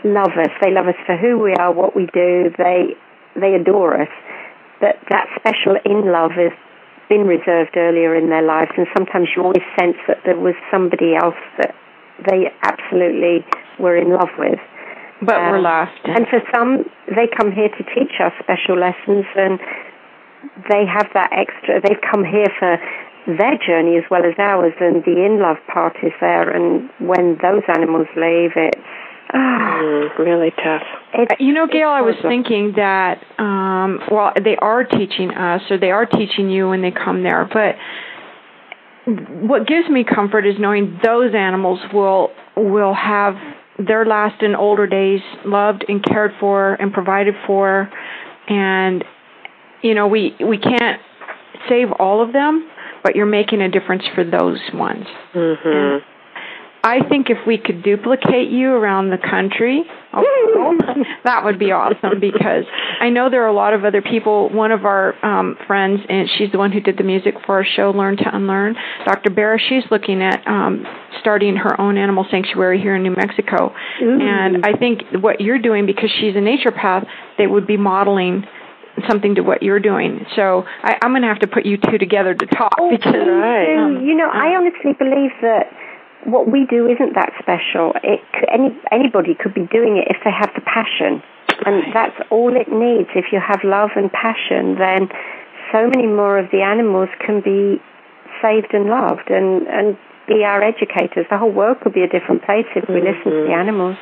[0.03, 0.49] love us.
[0.61, 2.49] They love us for who we are, what we do.
[2.57, 2.95] They
[3.35, 4.09] they adore us.
[4.79, 6.51] But that special in love has
[7.11, 11.11] been reserved earlier in their lives, and sometimes you always sense that there was somebody
[11.19, 11.75] else that
[12.31, 13.43] they absolutely
[13.75, 14.59] were in love with.
[15.19, 15.99] But were um, left.
[16.07, 19.59] And for some, they come here to teach us special lessons, and
[20.71, 21.83] they have that extra.
[21.83, 22.79] They've come here for
[23.27, 26.47] their journey as well as ours, and the in love part is there.
[26.47, 28.79] And when those animals leave, it's
[29.33, 30.81] Mm, really tough.
[31.39, 35.91] you know, Gail, I was thinking that, um, well, they are teaching us, or they
[35.91, 37.49] are teaching you when they come there.
[37.51, 37.75] But
[39.05, 43.35] what gives me comfort is knowing those animals will will have
[43.79, 47.89] their last and older days loved and cared for and provided for,
[48.47, 49.03] and
[49.81, 50.99] you know, we we can't
[51.69, 52.69] save all of them,
[53.03, 55.05] but you're making a difference for those ones.
[55.33, 56.01] Mhm.
[56.83, 60.77] I think if we could duplicate you around the country, oh,
[61.23, 62.65] that would be awesome because
[62.99, 64.49] I know there are a lot of other people.
[64.49, 67.65] One of our um, friends, and she's the one who did the music for our
[67.65, 68.75] show, Learn to Unlearn,
[69.05, 69.29] Dr.
[69.29, 70.85] Barra, she's looking at um,
[71.19, 73.73] starting her own animal sanctuary here in New Mexico.
[74.21, 77.05] And I think what you're doing, because she's a naturopath,
[77.37, 78.45] they would be modeling
[79.07, 80.25] something to what you're doing.
[80.35, 84.03] So I, I'm going to have to put you two together to talk because So,
[84.03, 85.71] you know, I honestly believe that
[86.25, 87.93] what we do isn't that special.
[88.03, 91.21] It c- any anybody could be doing it if they have the passion,
[91.65, 93.09] and that's all it needs.
[93.15, 95.09] If you have love and passion, then
[95.71, 97.81] so many more of the animals can be
[98.41, 99.97] saved and loved, and and
[100.27, 101.25] be our educators.
[101.29, 103.07] The whole world could be a different place if we mm-hmm.
[103.07, 103.97] listen to the animals.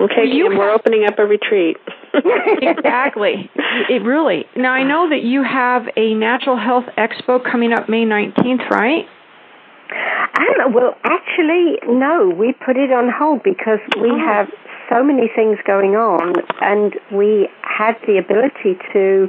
[0.00, 1.76] Okay, Kim, we're opening up a retreat.
[2.60, 3.50] exactly.
[3.88, 4.44] It really.
[4.56, 9.06] Now I know that you have a natural health expo coming up May 19th, right?
[9.90, 12.28] Um, well, actually, no.
[12.28, 14.48] We put it on hold because we have
[14.90, 19.28] so many things going on, and we had the ability to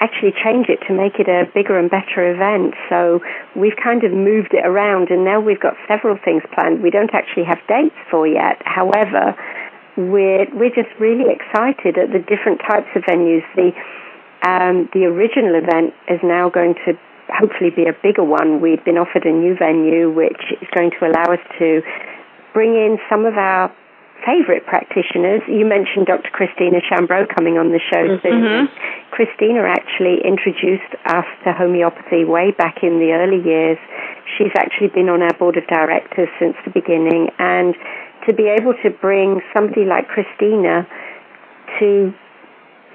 [0.00, 2.74] actually change it to make it a bigger and better event.
[2.90, 3.20] So
[3.56, 6.82] we've kind of moved it around, and now we've got several things planned.
[6.82, 8.60] We don't actually have dates for yet.
[8.64, 9.36] However,
[9.96, 13.44] we're we're just really excited at the different types of venues.
[13.54, 13.70] The
[14.44, 16.98] um, the original event is now going to
[17.28, 18.60] hopefully be a bigger one.
[18.60, 21.82] We've been offered a new venue which is going to allow us to
[22.52, 23.72] bring in some of our
[24.24, 25.42] favorite practitioners.
[25.48, 26.30] You mentioned Dr.
[26.32, 28.24] Christina Chambreau coming on the show Mm-hmm.
[28.24, 28.68] soon.
[29.10, 33.78] Christina actually introduced us to homeopathy way back in the early years.
[34.38, 37.74] She's actually been on our board of directors since the beginning, and
[38.26, 40.86] to be able to bring somebody like Christina
[41.78, 42.12] to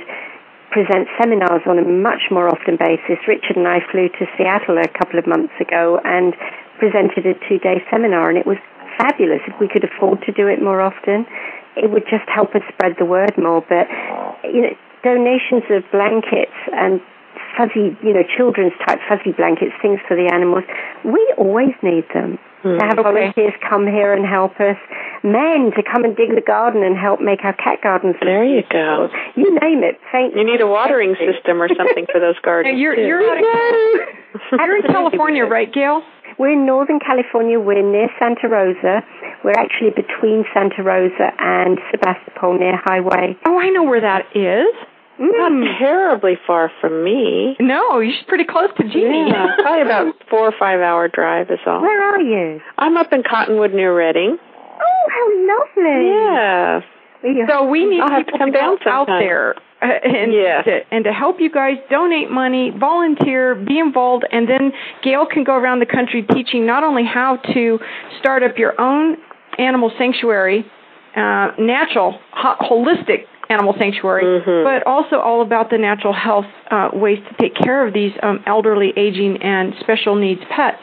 [0.71, 3.17] present seminars on a much more often basis.
[3.27, 6.37] Richard and I flew to Seattle a couple of months ago and
[6.79, 8.59] presented a two-day seminar, and it was
[8.99, 9.41] fabulous.
[9.47, 11.25] If we could afford to do it more often,
[11.77, 13.63] it would just help us spread the word more.
[13.63, 13.87] But
[14.45, 17.01] you know, donations of blankets and
[17.57, 20.65] fuzzy, you know, children's type fuzzy blankets, things for the animals,
[21.05, 22.39] we always need them.
[22.63, 22.83] To mm.
[22.83, 23.03] have Okay.
[23.03, 24.77] volunteers come here and help us,
[25.23, 28.17] men to come and dig the garden and help make our cat gardens.
[28.21, 29.09] There you go.
[29.37, 30.01] You name it.
[30.11, 30.35] Faint.
[30.35, 32.79] You need a watering system or something for those gardens.
[32.79, 33.07] You're, too.
[33.07, 33.45] you're, out of,
[34.59, 36.03] you're in California, right, Gail?
[36.39, 37.59] We're in Northern California.
[37.59, 39.03] We're near Santa Rosa.
[39.43, 43.37] We're actually between Santa Rosa and Sebastopol near Highway.
[43.47, 44.75] Oh, I know where that is.
[45.19, 47.57] Not terribly far from me.
[47.61, 49.29] No, you're pretty close to Jeannie.
[49.31, 51.81] Yeah, probably about four or five hour drive is all.
[51.83, 52.61] Where are you?
[52.79, 54.39] I'm up in Cottonwood near Redding.
[54.81, 56.09] Oh, how lovely.
[56.09, 57.47] Yeah.
[57.49, 60.65] So we need I'll have to people come to down out there uh, and Yes.
[60.67, 64.71] to, and to help you guys donate money, volunteer, be involved, and then
[65.03, 67.81] Gail can go around the country teaching not only how to
[68.21, 69.17] start up your own
[69.59, 70.65] animal sanctuary,
[71.17, 74.65] uh, natural, ho- holistic animal sanctuary, Mm-hmm.
[74.65, 78.43] but also all about the natural health uh, ways to take care of these um,
[78.47, 80.79] elderly, aging, and special needs pets.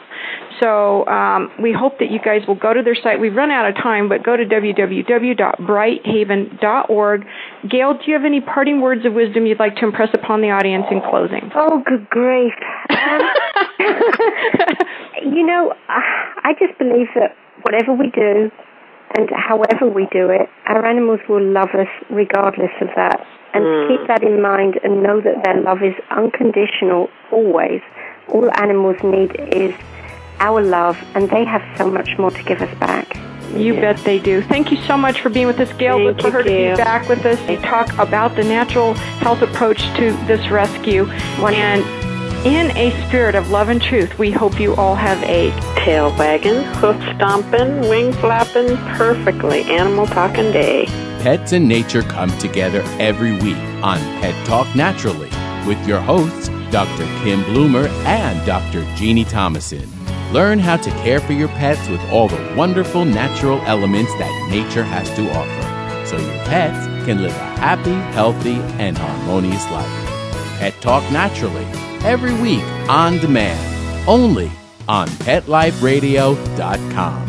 [0.60, 3.20] So um, we hope that you guys will go to their site.
[3.20, 7.26] We've run out of time, but go to www.brighthaven.org.
[7.70, 10.48] Gail, do you have any parting words of wisdom you'd like to impress upon the
[10.50, 11.50] audience in closing?
[11.54, 12.54] Oh, good grief.
[12.90, 13.20] Um,
[15.34, 18.50] you know, I just believe that whatever we do
[19.14, 23.26] and however we do it, our animals will love us regardless of that.
[23.54, 27.80] And to keep that in mind and know that their love is unconditional always.
[28.28, 29.74] All animals need is
[30.40, 33.16] our love, and they have so much more to give us back.
[33.54, 34.42] You bet they do.
[34.42, 35.96] Thank you so much for being with us, Gail.
[35.96, 36.76] Thank Look for you, her to Gail.
[36.76, 41.06] be back with us to talk about the natural health approach to this rescue.
[41.06, 41.82] And
[42.46, 45.50] in a spirit of love and truth, we hope you all have a
[45.84, 50.86] Tail wagging, hoof stomping, wing flapping, perfectly animal talking day.
[51.22, 55.30] Pets and nature come together every week on Pet Talk Naturally
[55.66, 57.04] with your hosts, Dr.
[57.24, 58.84] Kim Bloomer and Dr.
[58.94, 59.88] Jeannie Thomason.
[60.32, 64.84] Learn how to care for your pets with all the wonderful natural elements that nature
[64.84, 70.58] has to offer so your pets can live a happy, healthy, and harmonious life.
[70.58, 71.66] Pet Talk Naturally
[72.06, 74.50] every week on demand, only
[74.88, 77.26] on PetLifeRadio.com.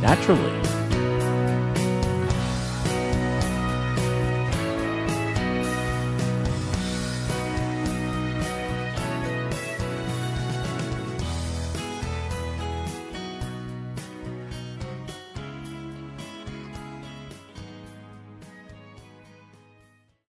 [0.00, 0.79] Naturally.